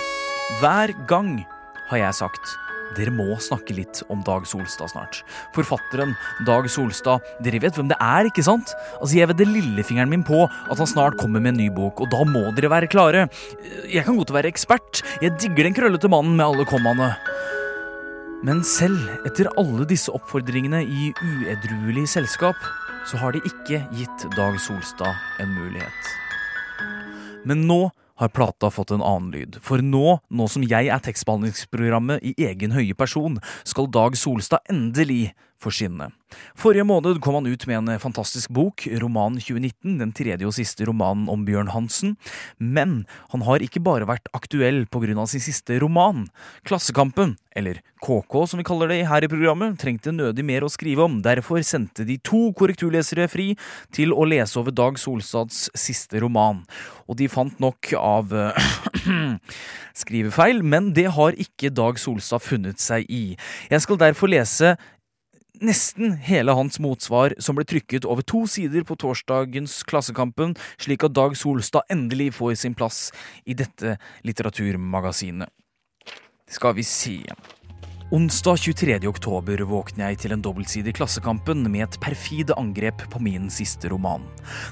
Hver 0.59 0.97
gang 1.07 1.37
har 1.87 2.09
jeg 2.09 2.25
sagt 2.25 2.57
dere 2.95 3.11
må 3.13 3.35
snakke 3.43 3.75
litt 3.75 4.01
om 4.13 4.21
Dag 4.25 4.45
Solstad 4.47 4.91
snart. 4.93 5.21
Forfatteren 5.55 6.15
Dag 6.47 6.69
Solstad, 6.71 7.25
dere 7.43 7.61
vet 7.63 7.77
hvem 7.77 7.89
det 7.91 7.97
er, 7.99 8.29
ikke 8.29 8.45
sant? 8.45 8.73
Altså, 9.01 9.17
Jeg 9.17 9.31
vedder 9.31 9.49
lillefingeren 9.49 10.11
min 10.11 10.25
på 10.27 10.45
at 10.45 10.77
han 10.77 10.89
snart 10.89 11.17
kommer 11.19 11.43
med 11.43 11.55
en 11.55 11.61
ny 11.65 11.69
bok, 11.73 12.01
og 12.01 12.11
da 12.13 12.23
må 12.27 12.47
dere 12.55 12.71
være 12.71 12.91
klare. 12.91 13.27
Jeg 13.89 14.05
kan 14.05 14.17
godt 14.17 14.33
være 14.35 14.51
ekspert, 14.51 15.03
jeg 15.21 15.35
digger 15.41 15.67
den 15.67 15.77
krøllete 15.77 16.11
mannen 16.11 16.37
med 16.37 16.45
alle 16.45 16.67
kommaene. 16.69 17.15
Men 18.45 18.61
selv 18.63 18.99
etter 19.25 19.49
alle 19.57 19.87
disse 19.89 20.13
oppfordringene 20.13 20.83
i 20.85 21.09
uedruelig 21.17 22.05
selskap, 22.13 22.59
så 23.07 23.17
har 23.17 23.33
de 23.33 23.41
ikke 23.47 23.81
gitt 23.95 24.27
Dag 24.35 24.59
Solstad 24.61 25.15
en 25.41 25.55
mulighet. 25.57 26.11
Men 27.47 27.63
nå 27.67 27.87
har 28.17 28.33
plata 28.33 28.69
fått 28.73 28.93
en 28.95 29.03
annen 29.05 29.31
lyd. 29.33 29.59
For 29.63 29.83
nå, 29.83 30.19
nå 30.29 30.47
som 30.51 30.65
jeg 30.65 30.89
er 30.91 31.03
tekstbehandlingsprogrammet 31.05 32.25
i 32.25 32.33
egen 32.49 32.73
høye 32.75 32.97
person, 32.97 33.39
skal 33.67 33.89
Dag 33.93 34.17
Solstad 34.19 34.65
endelig 34.71 35.31
få 35.61 35.73
skinnene. 35.73 36.11
Forrige 36.59 36.83
måned 36.87 37.21
kom 37.23 37.37
han 37.37 37.47
ut 37.47 37.63
med 37.69 37.79
en 37.79 38.01
fantastisk 38.01 38.51
bok, 38.53 38.83
romanen 39.01 39.39
2019, 39.39 39.97
den 40.01 40.11
tredje 40.15 40.47
og 40.47 40.55
siste 40.57 40.85
romanen 40.89 41.29
om 41.31 41.45
Bjørn 41.47 41.71
Hansen. 41.71 42.17
Men 42.59 43.05
han 43.31 43.45
har 43.47 43.63
ikke 43.63 43.81
bare 43.83 44.07
vært 44.09 44.27
aktuell 44.35 44.85
pga. 44.91 45.25
sin 45.25 45.41
siste 45.41 45.79
roman. 45.79 46.27
Klassekampen, 46.67 47.37
eller 47.55 47.79
KK 48.03 48.47
som 48.47 48.59
vi 48.59 48.65
kaller 48.67 48.91
det 48.91 49.07
her 49.07 49.23
i 49.23 49.29
programmet, 49.31 49.79
trengte 49.79 50.11
nødig 50.11 50.43
mer 50.45 50.63
å 50.63 50.69
skrive 50.69 51.05
om. 51.07 51.21
Derfor 51.21 51.63
sendte 51.63 52.05
de 52.05 52.17
to 52.17 52.51
korrekturlesere 52.53 53.27
fri 53.31 53.55
til 53.91 54.13
å 54.13 54.27
lese 54.27 54.59
over 54.59 54.71
Dag 54.71 54.99
Solstads 54.99 55.69
siste 55.73 56.19
roman. 56.19 56.65
Og 57.07 57.17
de 57.17 57.29
fant 57.31 57.55
nok 57.59 57.93
av 57.97 58.35
skrivefeil, 60.01 60.61
men 60.61 60.91
det 60.93 61.07
har 61.15 61.39
ikke 61.39 61.71
Dag 61.71 61.97
Solstad 62.01 62.43
funnet 62.43 62.83
seg 62.83 63.07
i. 63.09 63.37
Jeg 63.71 63.85
skal 63.85 64.01
derfor 64.01 64.29
lese 64.29 64.75
nesten 65.65 66.15
hele 66.23 66.53
hans 66.57 66.79
motsvar, 66.83 67.35
som 67.43 67.57
ble 67.57 67.65
trykket 67.67 68.07
over 68.07 68.25
to 68.25 68.45
sider 68.49 68.85
på 68.87 68.97
torsdagens 68.99 69.79
Klassekampen, 69.87 70.55
slik 70.81 71.05
at 71.07 71.15
Dag 71.17 71.37
Solstad 71.39 71.87
endelig 71.93 72.33
får 72.37 72.57
sin 72.63 72.75
plass 72.77 73.11
i 73.45 73.55
dette 73.57 73.97
litteraturmagasinet. 74.27 75.49
Skal 76.47 76.77
vi 76.77 76.83
se 76.87 77.19
Onsdag 78.07 78.57
23. 78.57 79.01
oktober 79.03 79.59
våkner 79.67 80.13
jeg 80.13 80.17
til 80.21 80.31
en 80.31 80.39
dobbeltside 80.39 80.87
i 80.87 80.95
Klassekampen 80.95 81.65
med 81.67 81.83
et 81.83 81.95
perfide 81.99 82.55
angrep 82.55 83.01
på 83.11 83.19
min 83.19 83.49
siste 83.51 83.89
roman. 83.91 84.23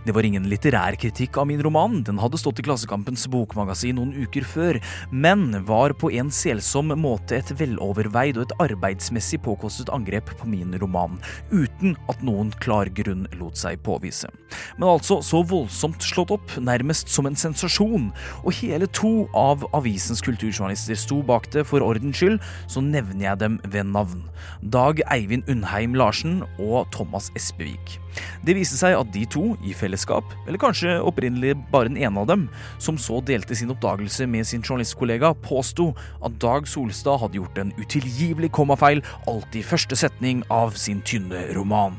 Det 0.06 0.14
var 0.16 0.24
ingen 0.24 0.46
litterær 0.48 0.96
kritikk 0.96 1.36
av 1.42 1.50
min 1.50 1.60
roman, 1.60 1.98
den 2.08 2.22
hadde 2.24 2.40
stått 2.40 2.62
i 2.62 2.64
Klassekampens 2.64 3.26
bokmagasin 3.34 4.00
noen 4.00 4.14
uker 4.16 4.48
før, 4.48 4.80
men 5.12 5.50
var 5.68 5.92
på 6.00 6.14
en 6.16 6.30
selsom 6.32 6.94
måte 6.96 7.36
et 7.36 7.52
veloverveid 7.60 8.40
og 8.40 8.46
et 8.46 8.54
arbeidsmessig 8.70 9.42
påkostet 9.44 9.92
angrep 9.92 10.32
på 10.40 10.48
min 10.48 10.72
roman, 10.80 11.20
uten 11.52 12.00
at 12.08 12.24
noen 12.24 12.56
klar 12.64 12.88
grunn 12.88 13.28
lot 13.36 13.60
seg 13.60 13.84
påvise. 13.84 14.32
Men 14.80 14.94
altså 14.94 15.20
så 15.20 15.44
voldsomt 15.44 16.08
slått 16.08 16.32
opp, 16.38 16.56
nærmest 16.64 17.12
som 17.12 17.28
en 17.28 17.36
sensasjon, 17.36 18.08
og 18.46 18.58
hele 18.62 18.88
to 18.96 19.28
av 19.36 19.68
avisens 19.76 20.24
kulturjournalister 20.24 21.04
sto 21.04 21.20
bak 21.20 21.52
det 21.52 21.68
for 21.68 21.84
ordens 21.84 22.24
skyld, 22.24 22.40
så 22.72 22.80
nevner 22.80 23.25
dem 23.34 23.58
ved 23.66 23.90
navn. 23.90 24.22
Dag 24.62 25.02
Eivind 25.10 25.50
Undheim 25.50 25.98
Larsen 25.98 26.44
og 26.62 26.86
Thomas 26.94 27.32
Espevik. 27.36 27.98
Det 28.46 28.54
viste 28.56 28.78
seg 28.78 28.94
at 28.96 29.10
de 29.16 29.26
to, 29.26 29.56
i 29.66 29.74
fellesskap, 29.76 30.30
eller 30.46 30.62
kanskje 30.62 31.00
opprinnelig 31.02 31.56
bare 31.74 31.90
den 31.90 31.98
ene 31.98 32.22
av 32.22 32.30
dem, 32.30 32.48
som 32.78 33.00
så 33.02 33.20
delte 33.26 33.58
sin 33.58 33.74
oppdagelse 33.74 34.30
med 34.30 34.46
sin 34.48 34.64
journalistkollega, 34.64 35.34
påsto 35.44 35.90
at 36.22 36.38
Dag 36.40 36.70
Solstad 36.70 37.24
hadde 37.24 37.42
gjort 37.42 37.58
en 37.58 37.74
utilgivelig 37.82 38.54
kommafeil 38.56 39.02
alt 39.32 39.58
i 39.58 39.66
første 39.66 39.98
setning 39.98 40.46
av 40.54 40.78
sin 40.80 41.02
tynne 41.02 41.48
roman. 41.58 41.98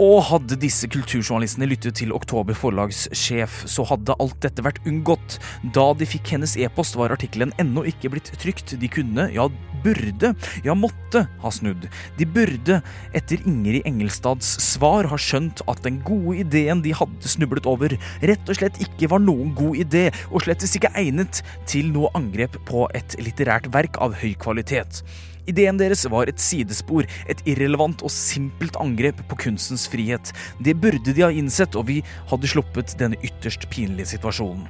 Og 0.00 0.22
hadde 0.30 0.56
disse 0.56 0.88
kulturjournalistene 0.88 1.66
lyttet 1.68 1.98
til 2.00 2.14
Oktober 2.16 2.56
forlags 2.56 3.02
sjef, 3.12 3.66
så 3.68 3.84
hadde 3.84 4.16
alt 4.22 4.38
dette 4.40 4.64
vært 4.64 4.80
unngått. 4.88 5.36
Da 5.76 5.90
de 5.92 6.08
fikk 6.08 6.32
hennes 6.32 6.54
e-post, 6.56 6.96
var 6.96 7.12
artikkelen 7.12 7.52
ennå 7.60 7.84
ikke 7.90 8.14
blitt 8.14 8.30
trykt. 8.40 8.72
De 8.80 8.88
kunne, 8.88 9.28
ja 9.34 9.44
burde, 9.84 10.32
ja 10.64 10.76
måtte, 10.76 11.26
ha 11.42 11.52
snudd. 11.52 11.84
De 12.16 12.26
burde, 12.28 12.80
etter 13.16 13.44
Ingrid 13.44 13.84
Engelstads 13.88 14.54
svar, 14.64 15.08
ha 15.12 15.20
skjønt 15.20 15.60
at 15.68 15.84
den 15.84 16.00
gode 16.06 16.38
ideen 16.46 16.80
de 16.84 16.96
hadde 16.96 17.32
snublet 17.32 17.68
over, 17.68 17.96
rett 18.24 18.52
og 18.52 18.60
slett 18.60 18.80
ikke 18.80 19.10
var 19.12 19.24
noen 19.24 19.52
god 19.56 19.84
idé, 19.84 20.08
og 20.30 20.46
slettes 20.46 20.76
ikke 20.76 20.92
egnet 21.00 21.42
til 21.68 21.92
noe 21.92 22.12
angrep 22.16 22.56
på 22.68 22.86
et 22.96 23.20
litterært 23.20 23.68
verk 23.76 24.00
av 24.00 24.16
høy 24.20 24.32
kvalitet. 24.40 25.04
Ideen 25.50 25.80
deres 25.80 26.06
var 26.10 26.30
et 26.30 26.40
sidespor, 26.42 27.08
et 27.30 27.44
irrelevant 27.48 28.04
og 28.06 28.12
simpelt 28.14 28.78
angrep 28.80 29.22
på 29.30 29.38
kunstens 29.46 29.88
frihet. 29.90 30.32
Det 30.62 30.76
burde 30.78 31.14
de 31.14 31.26
ha 31.26 31.30
innsett, 31.34 31.76
og 31.78 31.88
vi 31.90 32.00
hadde 32.30 32.50
sluppet 32.50 32.94
denne 33.00 33.18
ytterst 33.26 33.66
pinlige 33.72 34.14
situasjonen. 34.14 34.68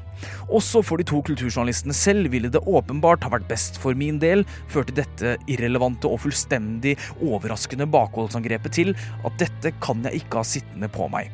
Også 0.51 0.83
for 0.87 1.01
de 1.01 1.07
to 1.09 1.21
kulturjournalistene 1.27 1.97
selv 1.97 2.31
ville 2.33 2.51
det 2.53 2.63
åpenbart 2.67 3.25
ha 3.27 3.33
vært 3.35 3.49
best 3.51 3.79
for 3.81 3.97
min 3.99 4.21
del, 4.23 4.45
førte 4.71 4.97
dette 4.97 5.37
irrelevante 5.51 6.11
og 6.11 6.23
fullstendig 6.25 6.97
overraskende 7.21 7.89
bakholdsangrepet 7.91 8.77
til 8.81 8.95
at 9.25 9.37
dette 9.41 9.75
kan 9.83 10.03
jeg 10.07 10.25
ikke 10.25 10.41
ha 10.41 10.47
sittende 10.47 10.91
på 10.93 11.09
meg. 11.13 11.31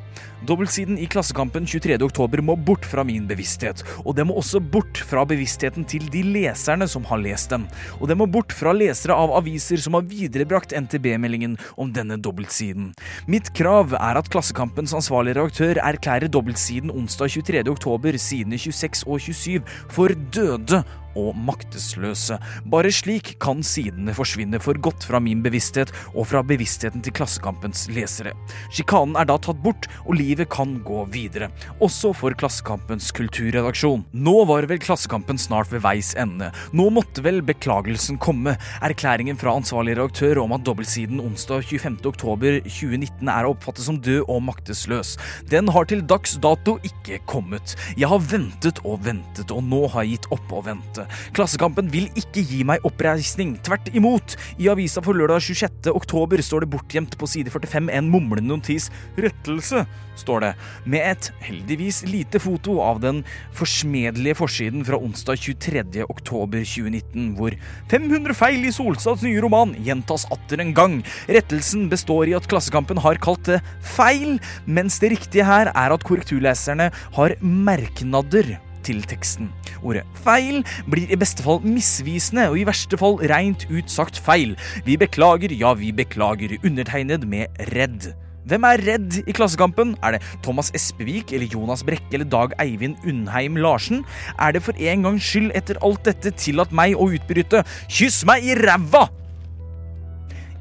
Dobbeltsiden 0.46 0.98
i 1.00 1.06
Klassekampen 1.10 1.64
23. 1.66 1.96
oktober 2.04 2.40
må 2.44 2.54
bort 2.60 2.84
fra 2.86 3.02
min 3.06 3.24
bevissthet, 3.28 3.82
og 4.04 4.14
det 4.18 4.26
må 4.28 4.36
også 4.38 4.60
bort 4.60 5.00
fra 5.08 5.24
bevisstheten 5.28 5.86
til 5.88 6.04
de 6.12 6.22
leserne 6.22 6.86
som 6.88 7.04
har 7.08 7.20
lest 7.22 7.50
den, 7.52 7.64
og 7.98 8.10
det 8.10 8.16
må 8.20 8.28
bort 8.30 8.52
fra 8.54 8.74
lesere 8.76 9.16
av 9.16 9.32
aviser 9.38 9.80
som 9.82 9.96
har 9.96 10.06
viderebrakt 10.08 10.74
NTB-meldingen 10.76 11.56
om 11.80 11.92
denne 11.96 12.18
dobbeltsiden. 12.20 12.92
Mitt 13.32 13.50
krav 13.56 13.96
er 13.96 14.20
at 14.20 14.30
Klassekampens 14.32 14.94
ansvarlige 14.96 15.38
redaktør 15.40 15.80
erklærer 15.82 16.30
dobbeltsiden 16.32 16.92
onsdag 16.94 17.32
23. 17.38 17.64
oktober 17.72 18.20
sidene 18.20 18.60
26 18.60 18.75
og 19.06 19.20
27 19.20 19.62
for 19.90 20.08
døde 20.34 20.82
og 21.16 21.36
maktesløse. 21.48 22.38
Bare 22.70 22.92
slik 22.94 23.34
kan 23.42 23.62
sidene 23.66 24.14
forsvinne 24.16 24.60
for 24.62 24.78
godt 24.82 25.06
fra 25.08 25.20
min 25.22 25.42
bevissthet 25.44 25.92
og 26.12 26.28
fra 26.30 26.42
bevisstheten 26.46 27.04
til 27.04 27.14
Klassekampens 27.16 27.86
lesere. 27.92 28.34
Sjikanen 28.70 29.16
er 29.18 29.28
da 29.28 29.38
tatt 29.40 29.62
bort, 29.64 29.88
og 30.04 30.18
livet 30.18 30.50
kan 30.52 30.76
gå 30.86 31.04
videre. 31.12 31.50
Også 31.84 32.12
for 32.16 32.36
Klassekampens 32.38 33.10
kulturredaksjon. 33.16 34.04
Nå 34.12 34.36
var 34.48 34.68
vel 34.70 34.80
Klassekampen 34.82 35.40
snart 35.40 35.72
ved 35.72 35.84
veis 35.86 36.12
ende. 36.18 36.52
Nå 36.76 36.88
måtte 36.94 37.24
vel 37.24 37.42
beklagelsen 37.46 38.20
komme. 38.22 38.56
Erklæringen 38.84 39.38
fra 39.40 39.56
ansvarlig 39.56 39.96
redaktør 39.96 40.42
om 40.44 40.54
at 40.56 40.64
dobbeltsiden 40.66 41.22
onsdag 41.22 41.64
25. 41.66 42.00
oktober 42.10 42.60
2019 42.66 43.30
er 43.32 43.46
å 43.46 43.54
oppfatte 43.54 43.84
som 43.84 44.00
død 44.02 44.26
og 44.26 44.42
maktesløs. 44.48 45.16
Den 45.50 45.70
har 45.72 45.88
til 45.88 46.04
dags 46.06 46.36
dato 46.42 46.76
ikke 46.86 47.20
kommet. 47.28 47.76
Jeg 47.96 48.10
har 48.10 48.22
ventet 48.32 48.82
og 48.84 49.00
ventet, 49.06 49.52
og 49.54 49.64
nå 49.66 49.86
har 49.92 50.06
jeg 50.06 50.16
gitt 50.16 50.30
opp 50.36 50.52
å 50.52 50.62
vente. 50.66 51.05
Klassekampen 51.36 51.90
vil 51.92 52.08
ikke 52.18 52.44
gi 52.46 52.62
meg 52.66 52.84
oppreisning. 52.86 53.56
Tvert 53.66 53.90
imot. 53.96 54.36
I 54.60 54.70
avisa 54.72 55.02
for 55.04 55.18
lørdag 55.18 55.44
26. 55.44 55.92
oktober 55.94 56.42
står 56.44 56.64
det 56.64 56.72
bortgjemt 56.72 57.16
på 57.18 57.28
side 57.30 57.52
45 57.54 57.92
en 57.92 58.10
mumlende 58.10 58.50
notis 58.50 58.90
'Rettelse', 59.16 59.86
står 60.16 60.40
det, 60.40 60.52
med 60.84 61.04
et 61.04 61.30
heldigvis 61.44 62.02
lite 62.08 62.40
foto 62.40 62.78
av 62.80 63.00
den 63.02 63.22
forsmedelige 63.56 64.38
forsiden 64.38 64.84
fra 64.86 64.96
onsdag 64.96 65.36
23. 65.36 66.06
oktober 66.08 66.64
2019, 66.64 67.34
hvor 67.36 67.56
500 67.92 68.36
feil 68.36 68.64
i 68.64 68.72
Solstads 68.72 69.24
nye 69.26 69.42
roman 69.44 69.74
gjentas 69.84 70.26
atter 70.32 70.62
en 70.62 70.72
gang. 70.76 71.00
Rettelsen 71.28 71.88
består 71.92 72.30
i 72.30 72.36
at 72.38 72.48
Klassekampen 72.48 73.00
har 73.04 73.20
kalt 73.22 73.44
det 73.48 73.60
feil, 73.80 74.38
mens 74.66 74.98
det 75.02 75.12
riktige 75.16 75.46
her 75.46 75.72
er 75.74 75.94
at 75.94 76.06
korrekturleserne 76.06 76.90
har 77.18 77.36
merknader 77.42 78.56
til 78.86 79.02
teksten. 79.06 79.50
Ordet 79.82 80.04
feil 80.24 80.62
blir 80.90 81.10
i 81.10 81.18
beste 81.18 81.44
fall 81.46 81.62
misvisende, 81.66 82.48
og 82.52 82.60
i 82.60 82.66
verste 82.68 82.98
fall 83.00 83.18
rent 83.32 83.66
ut 83.72 83.90
sagt 83.92 84.20
feil. 84.22 84.54
Vi 84.86 84.98
beklager, 85.00 85.52
ja, 85.54 85.74
vi 85.74 85.92
beklager, 85.96 86.56
undertegnet 86.62 87.26
med 87.28 87.66
redd. 87.74 88.12
Hvem 88.46 88.62
er 88.68 88.82
redd 88.86 89.16
i 89.26 89.34
Klassekampen? 89.34 89.96
Er 90.06 90.14
det 90.14 90.22
Thomas 90.46 90.70
Espevik 90.76 91.32
eller 91.34 91.50
Jonas 91.50 91.82
Brekke 91.82 92.14
eller 92.14 92.28
Dag 92.30 92.54
Eivind 92.62 93.00
Undheim 93.02 93.58
Larsen? 93.58 94.04
Er 94.38 94.54
det 94.54 94.62
for 94.62 94.78
en 94.78 95.02
gangs 95.08 95.26
skyld 95.26 95.50
etter 95.58 95.80
alt 95.82 96.06
dette 96.06 96.30
tillatt 96.38 96.70
meg 96.70 96.94
å 96.94 97.10
utbryte 97.10 97.64
'kyss 97.90 98.22
meg 98.28 98.46
i 98.46 98.54
ræva'? 98.54 99.08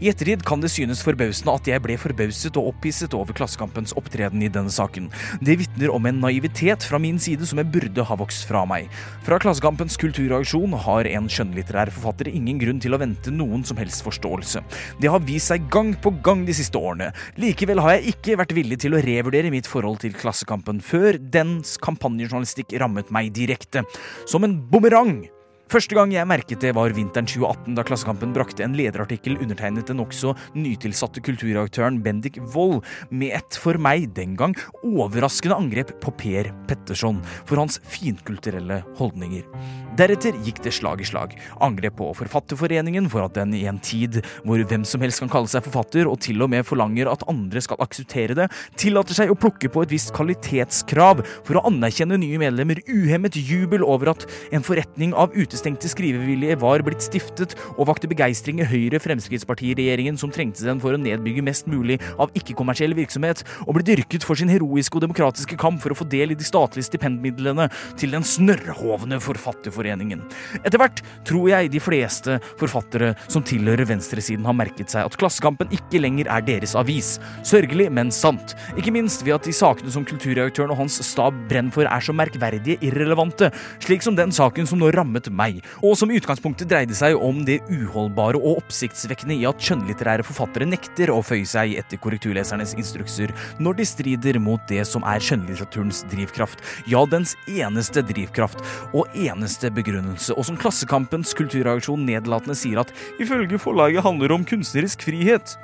I 0.03 0.09
ettertid 0.11 0.43
kan 0.47 0.59
det 0.59 0.71
synes 0.73 1.03
forbausende 1.05 1.53
at 1.55 1.67
jeg 1.69 1.81
ble 1.83 1.95
forbauset 1.99 2.57
og 2.59 2.73
opphisset 2.73 3.13
over 3.15 3.35
Klassekampens 3.35 3.93
opptreden 3.95 4.43
i 4.43 4.49
denne 4.51 4.71
saken. 4.73 5.07
Det 5.45 5.55
vitner 5.61 5.93
om 5.93 6.07
en 6.09 6.19
naivitet 6.23 6.83
fra 6.83 6.99
min 6.99 7.19
side 7.21 7.47
som 7.47 7.61
jeg 7.61 7.71
burde 7.71 8.03
ha 8.03 8.17
vokst 8.19 8.47
fra 8.49 8.65
meg. 8.67 8.89
Fra 9.25 9.39
Klassekampens 9.41 9.95
kulturreaksjon 10.01 10.75
har 10.85 11.07
en 11.11 11.29
skjønnlitterær 11.31 11.93
forfatter 11.95 12.31
ingen 12.31 12.59
grunn 12.61 12.81
til 12.83 12.95
å 12.95 12.99
vente 13.01 13.31
noen 13.31 13.63
som 13.67 13.79
helst 13.79 14.03
forståelse. 14.05 14.63
Det 14.99 15.11
har 15.11 15.23
vist 15.23 15.53
seg 15.53 15.69
gang 15.71 15.93
på 16.01 16.11
gang 16.25 16.43
de 16.47 16.55
siste 16.57 16.79
årene. 16.79 17.11
Likevel 17.39 17.83
har 17.83 17.97
jeg 17.97 18.15
ikke 18.15 18.39
vært 18.41 18.55
villig 18.57 18.81
til 18.83 18.97
å 18.97 19.03
revurdere 19.05 19.53
mitt 19.53 19.69
forhold 19.69 20.01
til 20.03 20.17
Klassekampen 20.17 20.83
før 20.83 21.19
dens 21.19 21.77
kampanjejournalistikk 21.83 22.75
rammet 22.81 23.13
meg 23.15 23.31
direkte. 23.35 23.85
Som 24.27 24.43
en 24.47 24.59
bumerang. 24.71 25.23
Første 25.65 25.97
gang 25.97 26.11
jeg 26.13 26.27
merket 26.29 26.61
det, 26.61 26.75
var 26.77 26.93
vinteren 26.93 27.25
2018, 27.25 27.73
da 27.77 27.83
Klassekampen 27.85 28.33
brakte 28.35 28.61
en 28.61 28.75
lederartikkel 28.77 29.39
undertegnet 29.41 29.89
den 29.89 29.97
nokså 29.97 30.35
nytilsatte 30.53 31.23
kulturredaktøren 31.25 31.97
Bendik 32.05 32.37
Wold 32.53 32.83
med 33.09 33.33
et 33.39 33.57
for 33.57 33.79
meg 33.81 34.11
den 34.13 34.35
gang 34.37 34.53
overraskende 34.85 35.57
angrep 35.57 35.95
på 36.03 36.13
Per 36.21 36.51
Petterson 36.69 37.17
for 37.49 37.63
hans 37.63 37.79
finkulturelle 37.89 38.83
holdninger. 38.99 39.47
Deretter 39.95 40.35
gikk 40.43 40.57
det 40.65 40.73
slag 40.75 40.99
i 40.99 41.05
slag. 41.07 41.37
Angrep 41.63 41.93
på 42.01 42.09
Forfatterforeningen 42.19 43.05
for 43.11 43.23
at 43.23 43.37
den 43.37 43.53
i 43.55 43.61
en 43.69 43.77
tid 43.79 44.17
hvor 44.43 44.59
hvem 44.59 44.83
som 44.83 44.99
helst 44.99 45.21
kan 45.23 45.29
kalle 45.31 45.47
seg 45.47 45.63
forfatter, 45.63 46.09
og 46.11 46.19
til 46.25 46.43
og 46.43 46.49
med 46.51 46.65
forlanger 46.67 47.07
at 47.07 47.23
andre 47.31 47.61
skal 47.63 47.79
akseptere 47.79 48.35
det, 48.35 48.49
tillater 48.81 49.15
seg 49.15 49.31
å 49.31 49.37
plukke 49.39 49.69
på 49.71 49.85
et 49.85 49.93
visst 49.93 50.11
kvalitetskrav 50.17 51.21
for 51.47 51.55
å 51.55 51.63
anerkjenne 51.69 52.17
nye 52.19 52.41
medlemmer, 52.41 52.81
uhemmet 52.91 53.37
jubel 53.39 53.85
over 53.87 54.11
at 54.11 54.25
en 54.51 54.65
forretning 54.67 55.13
av 55.15 55.31
utestengte 55.31 55.87
skrivevillige 55.91 56.59
var 56.59 56.83
blitt 56.83 57.07
stiftet, 57.07 57.55
og 57.77 57.87
vakte 57.87 58.11
begeistring 58.11 58.59
i 58.59 58.67
Høyre-Fremskrittspartiregjeringen 58.67 60.19
som 60.19 60.33
trengte 60.35 60.67
den 60.67 60.83
for 60.83 60.97
å 60.97 60.99
nedbygge 60.99 61.45
mest 61.47 61.71
mulig 61.71 62.01
av 62.19 62.35
ikke-kommersiell 62.35 62.97
virksomhet, 62.99 63.45
og 63.63 63.79
ble 63.79 63.87
dyrket 63.93 64.27
for 64.27 64.35
sin 64.35 64.51
heroiske 64.51 64.99
og 64.99 65.07
demokratiske 65.07 65.55
kamp 65.61 65.79
for 65.85 65.95
å 65.95 65.99
få 66.03 66.09
del 66.11 66.35
i 66.35 66.39
de 66.39 66.47
statlige 66.47 66.91
stipendmidlene 66.91 67.71
til 67.95 68.11
den 68.11 68.27
snørrhovne 68.27 69.23
Forfatterforeningen. 69.23 69.84
Etter 69.85 70.79
hvert 70.81 71.01
tror 71.27 71.49
jeg 71.51 71.71
de 71.73 71.81
fleste 71.83 72.39
forfattere 72.59 73.13
som 73.27 73.43
tilhører 73.45 73.87
venstresiden 73.89 74.45
har 74.47 74.57
merket 74.57 74.91
seg 74.91 75.05
at 75.05 75.17
Klassekampen 75.19 75.71
ikke 75.75 76.01
lenger 76.01 76.29
er 76.31 76.45
deres 76.45 76.75
avis. 76.77 77.15
Sørgelig, 77.45 77.89
men 77.93 78.11
sant. 78.13 78.55
Ikke 78.79 78.93
minst 78.95 79.25
ved 79.25 79.37
at 79.37 79.47
de 79.47 79.53
sakene 79.55 79.91
som 79.93 80.05
kulturredaktøren 80.07 80.73
og 80.73 80.81
hans 80.83 80.99
stab 81.05 81.35
brenner 81.49 81.73
for 81.75 81.87
er 81.89 82.03
så 82.03 82.15
merkverdige 82.15 82.79
irrelevante, 82.85 83.51
slik 83.83 84.03
som 84.05 84.17
den 84.17 84.33
saken 84.35 84.67
som 84.69 84.81
nå 84.81 84.91
rammet 84.95 85.29
meg, 85.33 85.61
og 85.81 85.95
som 85.99 86.11
i 86.11 86.19
utgangspunktet 86.19 86.69
dreide 86.71 86.95
seg 86.97 87.17
om 87.19 87.43
det 87.47 87.61
uholdbare 87.69 88.39
og 88.39 88.61
oppsiktsvekkende 88.63 89.37
i 89.39 89.47
at 89.49 89.61
skjønnlitterære 89.61 90.25
forfattere 90.25 90.67
nekter 90.69 91.11
å 91.13 91.21
føye 91.25 91.47
seg 91.49 91.75
etter 91.79 91.99
korrekturlesernes 92.01 92.75
instrukser 92.79 93.33
når 93.59 93.79
de 93.79 93.87
strider 93.87 94.39
mot 94.41 94.63
det 94.69 94.83
som 94.87 95.05
er 95.07 95.23
skjønnlitteraturens 95.23 96.03
drivkraft, 96.11 96.63
ja, 96.91 97.03
dens 97.09 97.35
eneste 97.49 98.03
drivkraft 98.05 98.61
og 98.95 99.11
eneste 99.15 99.71
begrunnelse, 99.75 100.33
og 100.35 100.47
som 100.47 100.57
Klassekampens 100.59 101.35
kulturreaksjon 101.37 102.05
nedlatende 102.07 102.57
sier 102.57 102.81
at 102.81 102.93
ifølge 103.21 103.59
forlaget 103.61 104.05
handler 104.05 104.35
om 104.35 104.47
kunstnerisk 104.47 105.05
frihet. 105.07 105.55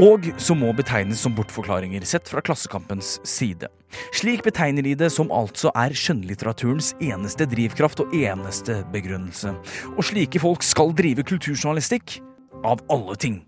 Og 0.00 0.24
som 0.40 0.62
må 0.62 0.70
betegnes 0.72 1.20
som 1.20 1.34
bortforklaringer 1.36 2.04
sett 2.08 2.30
fra 2.30 2.40
Klassekampens 2.40 3.18
side. 3.28 3.68
Slik 4.16 4.40
betegner 4.46 4.86
de 4.86 4.94
det 4.96 5.10
som 5.12 5.28
altså 5.34 5.68
er 5.76 5.92
skjønnlitteraturens 5.92 6.94
eneste 7.04 7.44
drivkraft 7.50 8.00
og 8.00 8.14
eneste 8.16 8.80
begrunnelse. 8.94 9.52
Og 9.92 10.06
slike 10.08 10.40
folk 10.40 10.64
skal 10.64 10.94
drive 10.96 11.26
kulturjournalistikk 11.28 12.22
av 12.64 12.80
alle 12.92 13.18
ting. 13.20 13.42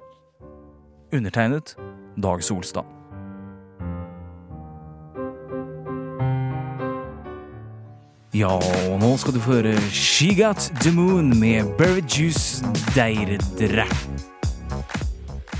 Undertegnet 1.14 1.78
Dag 2.20 2.44
Solstad. 2.44 2.84
Ja, 8.34 8.50
og 8.50 8.96
nå 8.98 9.12
skal 9.22 9.36
du 9.36 9.38
få 9.38 9.60
høre 9.60 9.76
She 9.94 10.32
Got 10.34 10.64
The 10.82 10.90
Moon 10.90 11.28
med 11.38 11.68
Berry 11.78 12.00
Juice 12.02 12.66
Deirdre. 12.90 13.84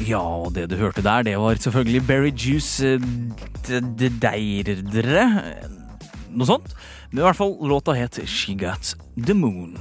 Ja, 0.02 0.18
og 0.18 0.56
det 0.56 0.64
du 0.72 0.74
hørte 0.80 1.04
der, 1.06 1.22
det 1.22 1.36
var 1.38 1.54
selvfølgelig 1.54 2.02
Berry 2.08 2.32
Juice 2.34 2.96
eh, 2.96 3.78
Deirdre. 4.18 5.28
Noe 6.34 6.50
sånt. 6.50 6.74
Men 7.12 7.22
i 7.22 7.26
hvert 7.28 7.38
fall, 7.38 7.54
låta 7.62 7.94
het 7.94 8.18
She 8.26 8.58
Got 8.58 8.96
The 9.14 9.38
Moon. 9.38 9.78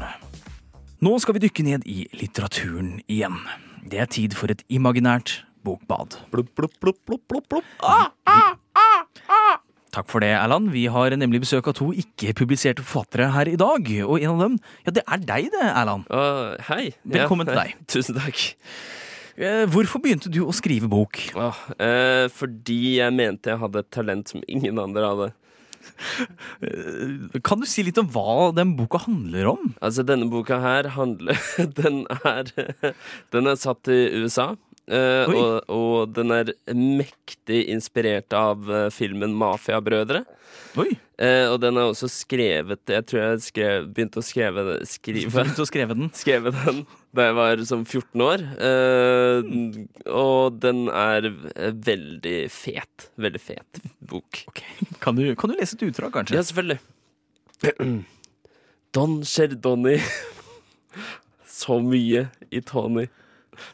Nå 1.01 1.17
skal 1.17 1.39
vi 1.39 1.47
dykke 1.47 1.65
ned 1.65 1.89
i 1.89 2.06
litteraturen 2.21 2.99
igjen. 3.10 3.41
Det 3.89 4.06
er 4.06 4.13
tid 4.19 4.38
for 4.38 4.53
et 4.53 4.62
imaginært 4.69 5.39
bokbad. 5.65 6.21
Blup, 6.29 6.53
blup, 6.53 6.77
blup, 6.77 7.01
blup, 7.10 7.25
blup, 7.25 7.49
blup. 7.49 7.77
Ah, 7.82 8.13
ah, 8.29 8.53
ah, 8.77 9.06
ah. 9.25 9.62
Takk 9.93 10.10
for 10.10 10.23
det, 10.23 10.32
Erland. 10.34 10.71
Vi 10.73 10.88
har 10.89 11.13
nemlig 11.19 11.43
besøk 11.43 11.67
av 11.69 11.75
to 11.77 11.91
ikke-publiserte 11.93 12.82
forfattere 12.82 13.27
her 13.36 13.51
i 13.51 13.58
dag. 13.62 13.89
Og 14.08 14.17
en 14.23 14.32
av 14.34 14.39
dem, 14.41 14.56
ja, 14.88 14.93
det 14.95 15.03
er 15.06 15.21
deg 15.29 15.51
det, 15.53 15.67
Erland. 15.69 16.08
hei. 16.69 16.93
Velkommen 17.06 17.45
Ja, 17.47 17.53
til 17.53 17.62
deg. 17.62 17.75
Tusen 17.93 18.17
takk. 18.17 18.41
Eh, 19.38 19.63
Hvorfor 19.69 20.01
begynte 20.01 20.29
du 20.34 20.41
å 20.47 20.53
skrive 20.53 20.89
bok? 20.89 21.21
Eh, 21.77 22.25
fordi 22.34 22.97
jeg 22.99 23.13
mente 23.13 23.53
jeg 23.53 23.62
hadde 23.62 23.82
et 23.86 23.91
talent 23.93 24.34
som 24.34 24.41
ingen 24.49 24.82
andre 24.82 25.08
hadde. 25.12 25.29
Eh, 26.63 27.39
Kan 27.45 27.62
du 27.62 27.67
si 27.69 27.84
litt 27.86 27.97
om 28.01 28.10
hva 28.10 28.49
den 28.56 28.73
boka 28.77 28.97
handler 29.06 29.49
om? 29.53 29.73
Altså, 29.84 30.06
denne 30.08 30.25
boka 30.32 30.58
her 30.63 30.89
handler 30.97 31.38
Den 31.82 32.06
er 32.23 32.49
Den 33.36 33.49
er 33.51 33.58
satt 33.62 33.89
i 33.93 33.99
USA. 34.23 34.56
Oi. 34.83 35.35
og, 35.39 35.69
og 35.71 36.11
den 36.11 36.33
er 36.35 36.49
mektig 36.75 37.61
inspirert 37.71 38.33
av 38.35 38.67
uh, 38.67 38.89
filmen 38.91 39.31
Mafiabrødre. 39.39 40.25
Eh, 41.21 41.45
og 41.47 41.59
den 41.61 41.77
er 41.77 41.91
også 41.91 42.07
skrevet 42.09 42.89
Jeg 42.89 43.05
tror 43.05 43.19
jeg 43.21 43.41
skrev, 43.45 43.83
begynte 43.93 44.17
å 44.17 44.25
skrive, 44.25 44.63
Begynte 44.81 45.61
å 45.61 45.67
skrive 45.69 45.93
den? 45.93 46.09
Skrevet 46.23 46.57
den 46.65 46.81
da 47.13 47.27
jeg 47.27 47.35
var 47.37 47.59
som 47.69 47.83
14 47.85 48.23
år. 48.25 48.41
Mm. 49.45 49.83
og 50.09 50.55
den 50.57 50.87
er 50.89 51.27
veldig 51.85 52.39
fet. 52.49 53.05
Veldig 53.21 53.41
fet 53.41 53.81
bok. 54.01 54.39
Kan 54.97 55.19
du, 55.19 55.27
kan 55.37 55.53
du 55.53 55.59
lese 55.59 55.77
et 55.77 55.85
utdrag, 55.85 56.09
kanskje? 56.15 56.39
Ja, 56.39 56.41
selvfølgelig. 56.49 56.79
Don 58.97 59.19
Cherdoni. 59.29 59.99
Så 61.59 61.77
mye 61.85 62.31
i 62.49 62.63
Tony. 62.65 63.05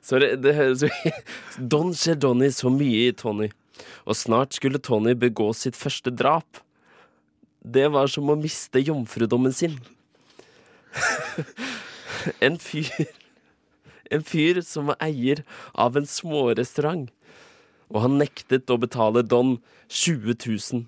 Sorry, 0.01 0.35
det 0.39 0.55
høres 0.57 0.83
Don 1.73 1.93
Cherdoni 1.95 2.51
så 2.55 2.71
mye 2.73 3.09
i 3.09 3.15
Tony. 3.15 3.49
Og 4.05 4.17
snart 4.17 4.57
skulle 4.57 4.81
Tony 4.83 5.15
begå 5.17 5.51
sitt 5.55 5.77
første 5.79 6.11
drap. 6.11 6.61
Det 7.59 7.87
var 7.91 8.07
som 8.11 8.29
å 8.31 8.37
miste 8.39 8.81
jomfrudommen 8.83 9.55
sin. 9.55 9.79
En 12.43 12.57
fyr 12.59 12.89
En 14.11 14.23
fyr 14.25 14.57
som 14.65 14.89
var 14.89 14.97
eier 15.05 15.43
av 15.77 15.95
en 15.95 16.07
smårestaurant. 16.09 17.07
Og 17.93 18.01
han 18.03 18.17
nektet 18.19 18.69
å 18.73 18.79
betale 18.81 19.21
Don 19.23 19.59
20 19.87 20.33
000. 20.33 20.81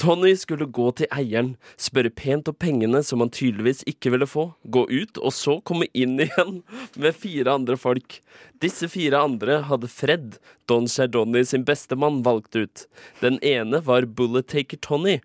Tony 0.00 0.32
skulle 0.38 0.66
gå 0.66 0.86
til 0.96 1.10
eieren, 1.12 1.54
spørre 1.80 2.12
pent 2.14 2.48
om 2.50 2.56
pengene 2.56 3.02
som 3.06 3.22
han 3.22 3.32
tydeligvis 3.34 3.82
ikke 3.90 4.14
ville 4.14 4.28
få, 4.28 4.46
gå 4.64 4.86
ut 4.88 5.20
og 5.20 5.34
så 5.36 5.58
komme 5.66 5.88
inn 5.92 6.16
igjen 6.24 6.60
med 6.96 7.16
fire 7.16 7.56
andre 7.58 7.76
folk. 7.80 8.20
Disse 8.62 8.88
fire 8.92 9.20
andre 9.20 9.60
hadde 9.68 9.90
Fred, 9.92 10.38
Don 10.70 10.88
Chardonnay 10.88 11.44
sin 11.44 11.66
bestemann, 11.68 12.22
valgt 12.26 12.56
ut. 12.56 12.86
Den 13.20 13.38
ene 13.44 13.82
var 13.84 14.08
Bullet 14.08 14.48
Taker 14.50 14.80
Tony. 14.80 15.18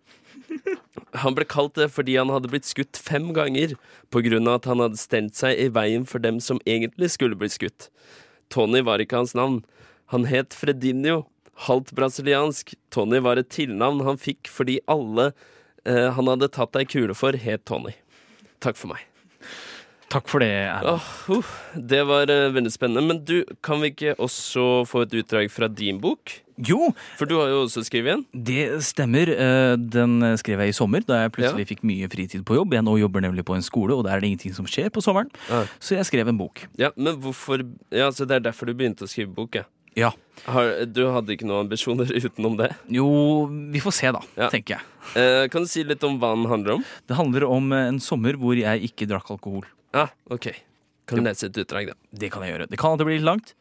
Han 1.24 1.36
ble 1.36 1.46
kalt 1.48 1.78
det 1.80 1.88
fordi 1.96 2.18
han 2.20 2.32
hadde 2.34 2.50
blitt 2.52 2.68
skutt 2.68 3.00
fem 3.00 3.32
ganger, 3.36 3.76
på 4.12 4.22
grunn 4.26 4.50
av 4.52 4.60
at 4.60 4.70
han 4.72 4.84
hadde 4.84 5.00
stelt 5.00 5.38
seg 5.38 5.60
i 5.60 5.70
veien 5.72 6.06
for 6.08 6.24
dem 6.24 6.42
som 6.44 6.62
egentlig 6.68 7.14
skulle 7.16 7.40
bli 7.40 7.50
skutt. 7.52 7.90
Tony 8.52 8.84
var 8.86 9.02
ikke 9.02 9.24
hans 9.24 9.36
navn. 9.38 9.64
Han 10.14 10.28
het 10.30 10.54
Fredinho, 10.54 11.24
halvt 11.68 11.94
brasiliansk. 11.96 12.76
Tony 12.94 13.22
var 13.24 13.40
et 13.40 13.52
tilnavn 13.54 14.04
han 14.08 14.20
fikk 14.22 14.52
fordi 14.52 14.80
alle 14.92 15.32
eh, 15.86 16.12
han 16.16 16.32
hadde 16.32 16.52
tatt 16.54 16.76
ei 16.80 16.88
kule 16.90 17.16
for, 17.18 17.38
het 17.40 17.66
Tony. 17.70 17.96
Takk 18.64 18.80
for 18.80 18.94
meg. 18.94 19.06
Takk 20.16 20.30
for 20.30 20.44
det, 20.44 20.48
Erlend. 20.70 21.02
Oh, 21.02 21.38
uh, 21.40 21.54
det 21.76 22.04
var 22.06 22.30
uh, 22.30 22.54
veldig 22.54 22.72
spennende. 22.72 23.02
Men 23.04 23.22
du, 23.26 23.40
kan 23.66 23.82
vi 23.82 23.90
ikke 23.92 24.14
også 24.22 24.86
få 24.88 25.02
et 25.06 25.16
utdrag 25.18 25.50
fra 25.52 25.68
din 25.68 25.98
bok? 26.00 26.38
Jo. 26.62 26.92
For 27.20 27.28
du 27.28 27.34
har 27.40 27.50
jo 27.52 27.64
også 27.66 27.84
skrevet 27.84 28.14
en. 28.14 28.22
Det 28.32 28.78
stemmer. 28.86 29.28
Eh, 29.28 29.74
Den 29.76 30.24
skrev 30.40 30.62
jeg 30.64 30.72
i 30.72 30.78
sommer, 30.78 31.04
da 31.04 31.18
jeg 31.26 31.34
plutselig 31.36 31.66
fikk 31.68 31.82
mye 31.84 32.08
fritid 32.08 32.46
på 32.48 32.56
jobb. 32.56 32.78
Jeg 32.78 32.86
nå 32.88 32.94
jobber 33.02 33.26
nemlig 33.26 33.44
på 33.44 33.58
en 33.58 33.66
skole, 33.66 33.98
og 33.98 34.06
der 34.08 34.16
er 34.16 34.24
det 34.24 34.30
ingenting 34.30 34.56
som 34.56 34.70
skjer 34.70 34.88
på 34.94 35.04
sommeren. 35.04 35.28
Så 35.84 35.98
jeg 35.98 36.08
skrev 36.08 36.32
en 36.32 36.40
bok. 36.40 36.64
Ja, 36.80 36.94
men 36.96 37.18
hvorfor 37.20 37.66
Ja, 37.92 38.08
så 38.16 38.24
det 38.24 38.38
er 38.38 38.46
derfor 38.48 38.72
du 38.72 38.78
begynte 38.78 39.04
å 39.04 39.12
skrive 39.12 39.36
bok, 39.36 39.60
ja? 39.60 39.68
Ja. 39.96 40.12
Har, 40.46 40.86
du 40.92 41.02
hadde 41.10 41.34
ikke 41.34 41.48
noen 41.48 41.66
ambisjoner 41.66 42.12
utenom 42.20 42.58
det? 42.60 42.70
Jo, 42.92 43.08
vi 43.74 43.82
får 43.84 43.96
se, 43.98 44.14
da, 44.16 44.22
tenker 44.52 44.78
jeg. 44.78 44.92
Eh, 45.18 45.46
kan 45.54 45.66
du 45.66 45.72
si 45.72 45.86
litt 45.88 46.04
om 46.06 46.20
hva 46.22 46.34
den 46.36 46.48
handler 46.52 46.78
om? 46.78 46.88
Det 47.08 47.18
handler 47.18 47.48
om 47.48 47.72
eh, 47.74 47.90
en 47.94 48.02
sommer 48.04 48.38
hvor 48.42 48.58
jeg 48.60 48.90
ikke 48.92 49.08
drakk 49.10 49.32
alkohol. 49.38 49.66
Ah, 49.96 50.12
ok. 50.30 50.52
Kan 51.08 51.22
du 51.22 51.30
lese 51.30 51.48
et 51.48 51.62
utdrag, 51.62 51.94
da? 51.94 51.96
Det 52.12 52.32
kan 52.34 52.44
jeg 52.44 52.56
gjøre. 52.56 52.68
Det 52.72 52.80
kan 52.82 52.96
at 52.96 53.02
det 53.02 53.08
blir 53.08 53.20
litt 53.20 53.28
langt, 53.28 53.54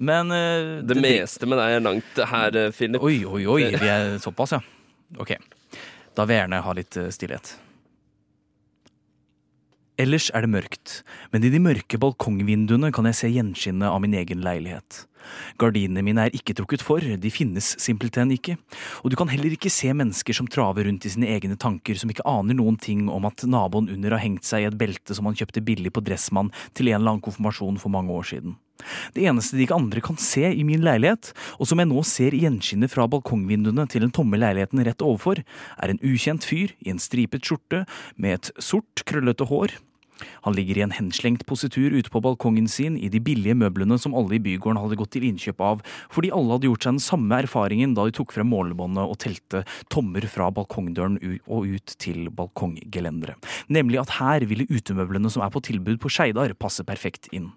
men 0.00 0.32
uh, 0.32 0.80
Det 0.84 0.96
meste 1.00 1.48
med 1.48 1.60
deg 1.60 1.76
er 1.76 1.82
langt 1.84 2.20
her, 2.32 2.56
eh, 2.56 2.70
Philip. 2.72 3.02
Oi, 3.04 3.18
oi, 3.24 3.42
oi. 3.52 3.64
Vi 3.80 3.90
er 3.90 4.14
såpass, 4.22 4.54
ja. 4.56 4.60
Ok. 5.20 5.34
Da 6.16 6.24
vil 6.24 6.36
jeg 6.36 6.44
gjerne 6.44 6.62
ha 6.64 6.74
litt 6.76 6.96
eh, 7.00 7.10
stillhet. 7.12 7.52
Ellers 10.00 10.30
er 10.32 10.46
det 10.46 10.52
mørkt, 10.54 10.94
men 11.34 11.44
i 11.44 11.50
de 11.52 11.60
mørke 11.60 12.00
balkongvinduene 12.00 12.88
kan 12.96 13.08
jeg 13.10 13.18
se 13.18 13.28
gjenskinnet 13.34 13.90
av 13.90 14.00
min 14.00 14.16
egen 14.16 14.40
leilighet. 14.44 15.02
Gardinene 15.60 16.04
mine 16.06 16.26
er 16.26 16.36
ikke 16.36 16.56
trukket 16.58 16.84
for, 16.84 17.00
de 17.00 17.32
finnes 17.32 17.72
simpelthen 17.82 18.32
ikke, 18.34 18.56
og 19.04 19.12
du 19.12 19.18
kan 19.18 19.30
heller 19.32 19.54
ikke 19.54 19.72
se 19.72 19.92
mennesker 19.96 20.36
som 20.36 20.48
traver 20.50 20.88
rundt 20.88 21.06
i 21.06 21.12
sine 21.14 21.30
egne 21.32 21.58
tanker, 21.60 21.98
som 21.98 22.12
ikke 22.12 22.26
aner 22.28 22.56
noen 22.56 22.78
ting 22.80 23.08
om 23.12 23.28
at 23.28 23.44
naboen 23.48 23.90
under 23.92 24.16
har 24.16 24.24
hengt 24.24 24.48
seg 24.48 24.64
i 24.64 24.70
et 24.70 24.80
belte 24.80 25.16
som 25.16 25.28
han 25.28 25.38
kjøpte 25.38 25.64
billig 25.64 25.92
på 25.94 26.04
Dressmann 26.04 26.52
til 26.74 26.90
en 26.90 27.00
eller 27.00 27.16
annen 27.16 27.24
konfirmasjon 27.24 27.80
for 27.80 27.92
mange 27.92 28.14
år 28.14 28.28
siden. 28.32 28.58
Det 29.14 29.26
eneste 29.28 29.58
de 29.58 29.66
ikke 29.66 29.76
andre 29.76 30.02
kan 30.04 30.18
se 30.20 30.46
i 30.48 30.64
min 30.64 30.84
leilighet, 30.84 31.32
og 31.60 31.68
som 31.68 31.82
jeg 31.82 31.90
nå 31.90 32.02
ser 32.08 32.36
gjenskinnet 32.36 32.92
fra 32.92 33.06
balkongvinduene 33.10 33.86
til 33.90 34.06
den 34.06 34.14
tomme 34.14 34.40
leiligheten 34.40 34.82
rett 34.86 35.04
overfor, 35.04 35.42
er 35.76 35.92
en 35.92 36.00
ukjent 36.00 36.46
fyr 36.46 36.74
i 36.80 36.92
en 36.92 37.02
stripet 37.02 37.44
skjorte 37.44 37.84
med 38.16 38.38
et 38.38 38.52
sort, 38.62 39.04
krøllete 39.08 39.48
hår. 39.50 39.76
Han 40.46 40.56
ligger 40.56 40.78
i 40.78 40.84
en 40.86 40.94
henslengt 40.94 41.46
positur 41.48 41.94
ute 41.94 42.12
på 42.12 42.22
balkongen 42.24 42.68
sin 42.70 42.96
i 42.98 43.10
de 43.12 43.20
billige 43.24 43.56
møblene 43.58 43.98
som 44.00 44.16
alle 44.16 44.38
i 44.38 44.42
bygården 44.42 44.80
hadde 44.80 44.98
gått 45.00 45.12
til 45.16 45.26
innkjøp 45.28 45.62
av, 45.64 45.84
fordi 46.12 46.32
alle 46.34 46.56
hadde 46.56 46.70
gjort 46.70 46.86
seg 46.86 46.96
den 46.96 47.04
samme 47.04 47.40
erfaringen 47.44 47.94
da 47.96 48.06
de 48.06 48.16
tok 48.16 48.34
frem 48.36 48.50
målebåndet 48.52 49.04
og 49.04 49.20
telte 49.22 49.64
tommer 49.92 50.26
fra 50.30 50.50
balkongdøren 50.54 51.20
og 51.46 51.70
ut 51.76 51.96
til 52.02 52.28
balkonggelenderet. 52.34 53.50
Nemlig 53.72 54.02
at 54.02 54.18
her 54.18 54.46
ville 54.50 54.68
utemøblene 54.70 55.30
som 55.32 55.44
er 55.44 55.54
på 55.54 55.62
tilbud 55.64 56.00
på 56.02 56.12
Skeidar 56.12 56.56
passe 56.58 56.84
perfekt 56.86 57.30
inn. 57.36 57.50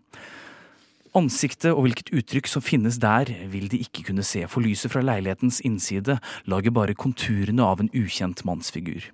Ansiktet 1.14 1.70
og 1.70 1.84
hvilket 1.86 2.08
uttrykk 2.10 2.48
som 2.50 2.64
finnes 2.66 2.96
der, 2.98 3.30
vil 3.52 3.68
de 3.70 3.78
ikke 3.84 4.02
kunne 4.08 4.24
se, 4.26 4.48
for 4.50 4.66
lyset 4.66 4.90
fra 4.90 5.04
leilighetens 5.06 5.60
innside 5.62 6.16
lager 6.50 6.74
bare 6.74 6.96
konturene 6.98 7.62
av 7.62 7.84
en 7.84 7.92
ukjent 7.94 8.42
mannsfigur. 8.50 9.06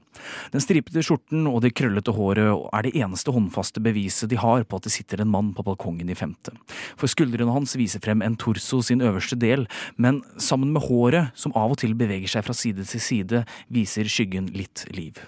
Den 0.54 0.64
stripete 0.64 1.04
skjorten 1.04 1.44
og 1.52 1.60
det 1.66 1.74
krøllete 1.76 2.14
håret 2.16 2.72
er 2.72 2.86
det 2.88 2.94
eneste 2.96 3.34
håndfaste 3.36 3.84
beviset 3.84 4.32
de 4.32 4.40
har 4.40 4.64
på 4.64 4.80
at 4.80 4.88
det 4.88 4.94
sitter 4.96 5.24
en 5.24 5.34
mann 5.34 5.50
på 5.58 5.66
balkongen 5.68 6.08
i 6.12 6.16
femte. 6.16 6.54
For 6.96 7.12
skuldrene 7.12 7.52
hans 7.52 7.76
viser 7.80 8.04
frem 8.04 8.24
en 8.24 8.38
torso 8.40 8.80
sin 8.86 9.04
øverste 9.04 9.36
del, 9.40 9.68
men 9.98 10.22
sammen 10.40 10.72
med 10.76 10.88
håret, 10.88 11.36
som 11.36 11.52
av 11.52 11.76
og 11.76 11.82
til 11.84 11.98
beveger 12.00 12.32
seg 12.32 12.48
fra 12.48 12.56
side 12.56 12.88
til 12.88 13.04
side, 13.04 13.44
viser 13.68 14.08
skyggen 14.08 14.48
litt 14.56 14.88
liv. 14.96 15.20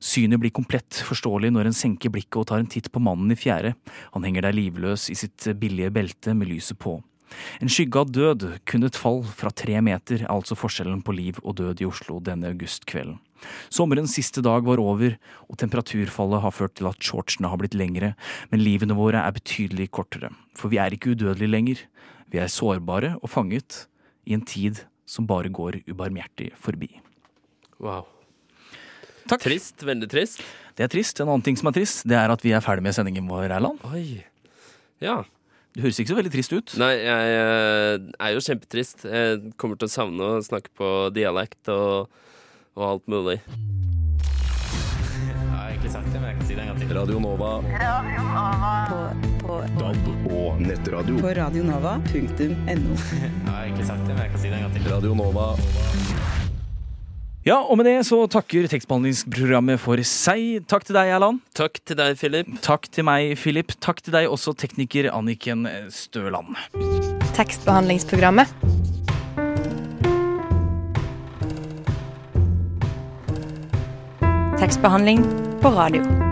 Synet 0.00 0.40
blir 0.40 0.52
komplett 0.56 1.02
forståelig 1.04 1.52
når 1.52 1.68
en 1.68 1.76
senker 1.76 2.12
blikket 2.12 2.40
og 2.40 2.48
tar 2.48 2.62
en 2.62 2.70
titt 2.72 2.88
på 2.92 3.02
mannen 3.04 3.32
i 3.34 3.38
fjerde. 3.38 3.74
Han 4.14 4.24
henger 4.24 4.48
der 4.48 4.56
livløs 4.56 5.10
i 5.12 5.18
sitt 5.18 5.44
billige 5.60 5.92
belte 5.92 6.34
med 6.36 6.48
lyset 6.48 6.80
på. 6.80 6.96
En 7.62 7.70
skygge 7.70 8.00
av 8.00 8.10
død, 8.10 8.46
kun 8.66 8.86
et 8.86 8.98
fall 8.98 9.20
fra 9.22 9.52
tre 9.54 9.76
meter, 9.84 10.24
er 10.24 10.32
altså 10.32 10.56
forskjellen 10.58 11.02
på 11.06 11.14
liv 11.14 11.38
og 11.44 11.58
død 11.60 11.82
i 11.82 11.88
Oslo 11.88 12.18
denne 12.24 12.50
augustkvelden. 12.50 13.20
Sommerens 13.72 14.12
siste 14.18 14.42
dag 14.44 14.66
var 14.66 14.82
over, 14.82 15.14
og 15.48 15.58
temperaturfallet 15.60 16.42
har 16.44 16.52
ført 16.52 16.74
til 16.76 16.90
at 16.90 17.00
shortsene 17.04 17.48
har 17.48 17.60
blitt 17.60 17.76
lengre, 17.78 18.12
men 18.52 18.64
livene 18.64 18.98
våre 18.98 19.22
er 19.22 19.36
betydelig 19.36 19.88
kortere, 19.96 20.32
for 20.58 20.72
vi 20.72 20.80
er 20.82 20.96
ikke 20.96 21.14
udødelige 21.14 21.54
lenger. 21.54 21.84
Vi 22.30 22.42
er 22.42 22.52
sårbare 22.52 23.16
og 23.20 23.32
fanget 23.32 23.84
i 24.28 24.36
en 24.36 24.44
tid 24.44 24.84
som 25.08 25.26
bare 25.26 25.50
går 25.50 25.80
ubarmhjertig 25.88 26.52
forbi. 26.60 26.92
Wow. 27.80 28.19
Takk. 29.30 29.44
Trist. 29.46 29.84
Veldig 29.86 30.08
trist. 30.10 30.40
Det 30.74 30.86
er 30.86 30.90
trist. 30.90 31.20
En 31.22 31.28
annen 31.30 31.44
ting 31.46 31.58
som 31.58 31.70
er 31.70 31.76
trist, 31.76 32.02
det 32.08 32.18
er 32.18 32.32
at 32.32 32.42
vi 32.42 32.54
er 32.56 32.64
ferdig 32.64 32.86
med 32.86 32.96
sendingen 32.96 33.28
vår, 33.30 33.50
Erland. 33.50 33.82
Oi. 33.94 34.24
Ja. 35.02 35.22
Du 35.70 35.84
høres 35.84 36.00
ikke 36.02 36.10
så 36.10 36.18
veldig 36.18 36.32
trist 36.34 36.54
ut. 36.56 36.72
Nei, 36.82 36.94
jeg 36.98 37.34
eh, 37.38 38.06
er 38.18 38.32
jo 38.34 38.42
kjempetrist. 38.42 39.04
Jeg 39.06 39.52
kommer 39.60 39.78
til 39.78 39.86
å 39.86 39.92
savne 39.92 40.30
å 40.32 40.40
snakke 40.42 40.72
på 40.74 40.88
dialekt 41.14 41.70
og, 41.70 42.10
og 42.74 42.86
alt 42.88 43.06
mulig. 43.12 43.38
Jeg 44.18 45.46
har 45.52 45.70
egentlig 45.70 45.94
sagt 45.94 46.10
det, 46.10 46.18
men 46.18 46.32
jeg 46.32 46.40
kan 46.40 46.50
si 46.50 46.58
det 46.58 46.66
en 46.66 46.72
gang 46.72 46.82
til. 46.82 46.94
Radio 46.98 47.22
Nova. 47.22 47.54
På, 48.90 49.00
på, 49.46 49.62
DAB 49.78 50.12
og 50.26 50.60
nettradio. 50.66 51.22
På 51.22 51.34
radionova.no. 51.38 52.12
Jeg 52.66 53.34
har 53.46 53.62
egentlig 53.62 53.86
sagt 53.86 54.06
det, 54.08 54.14
men 54.14 54.24
jeg 54.24 54.34
kan 54.34 54.40
si 54.42 54.48
det 54.50 54.58
en 54.58 54.66
gang 54.66 54.74
til. 54.74 54.90
Radio 54.90 55.14
Nova. 55.14 55.52
Ja, 57.40 57.56
og 57.56 57.78
med 57.80 57.86
det 57.88 58.02
så 58.04 58.18
takker 58.28 58.66
tekstbehandlingsprogrammet 58.68 59.80
for 59.80 59.96
seg. 60.04 60.60
Takk 60.68 60.84
til 60.84 60.98
deg, 60.98 61.08
Erland. 61.16 61.40
Takk 61.56 61.80
til 61.88 61.96
deg, 61.96 62.18
Philip. 62.20 62.50
Takk 62.60 62.84
til 62.92 63.06
meg, 63.08 63.32
Philip. 63.40 63.72
Takk 63.80 64.02
til 64.04 64.12
deg 64.12 64.28
også, 64.28 64.52
tekniker 64.60 65.08
Anniken 65.08 65.64
Støland. 65.88 66.52
Tekstbehandlingsprogrammet. 67.38 68.52
Tekstbehandling 74.60 75.24
på 75.64 75.72
radio. 75.72 76.29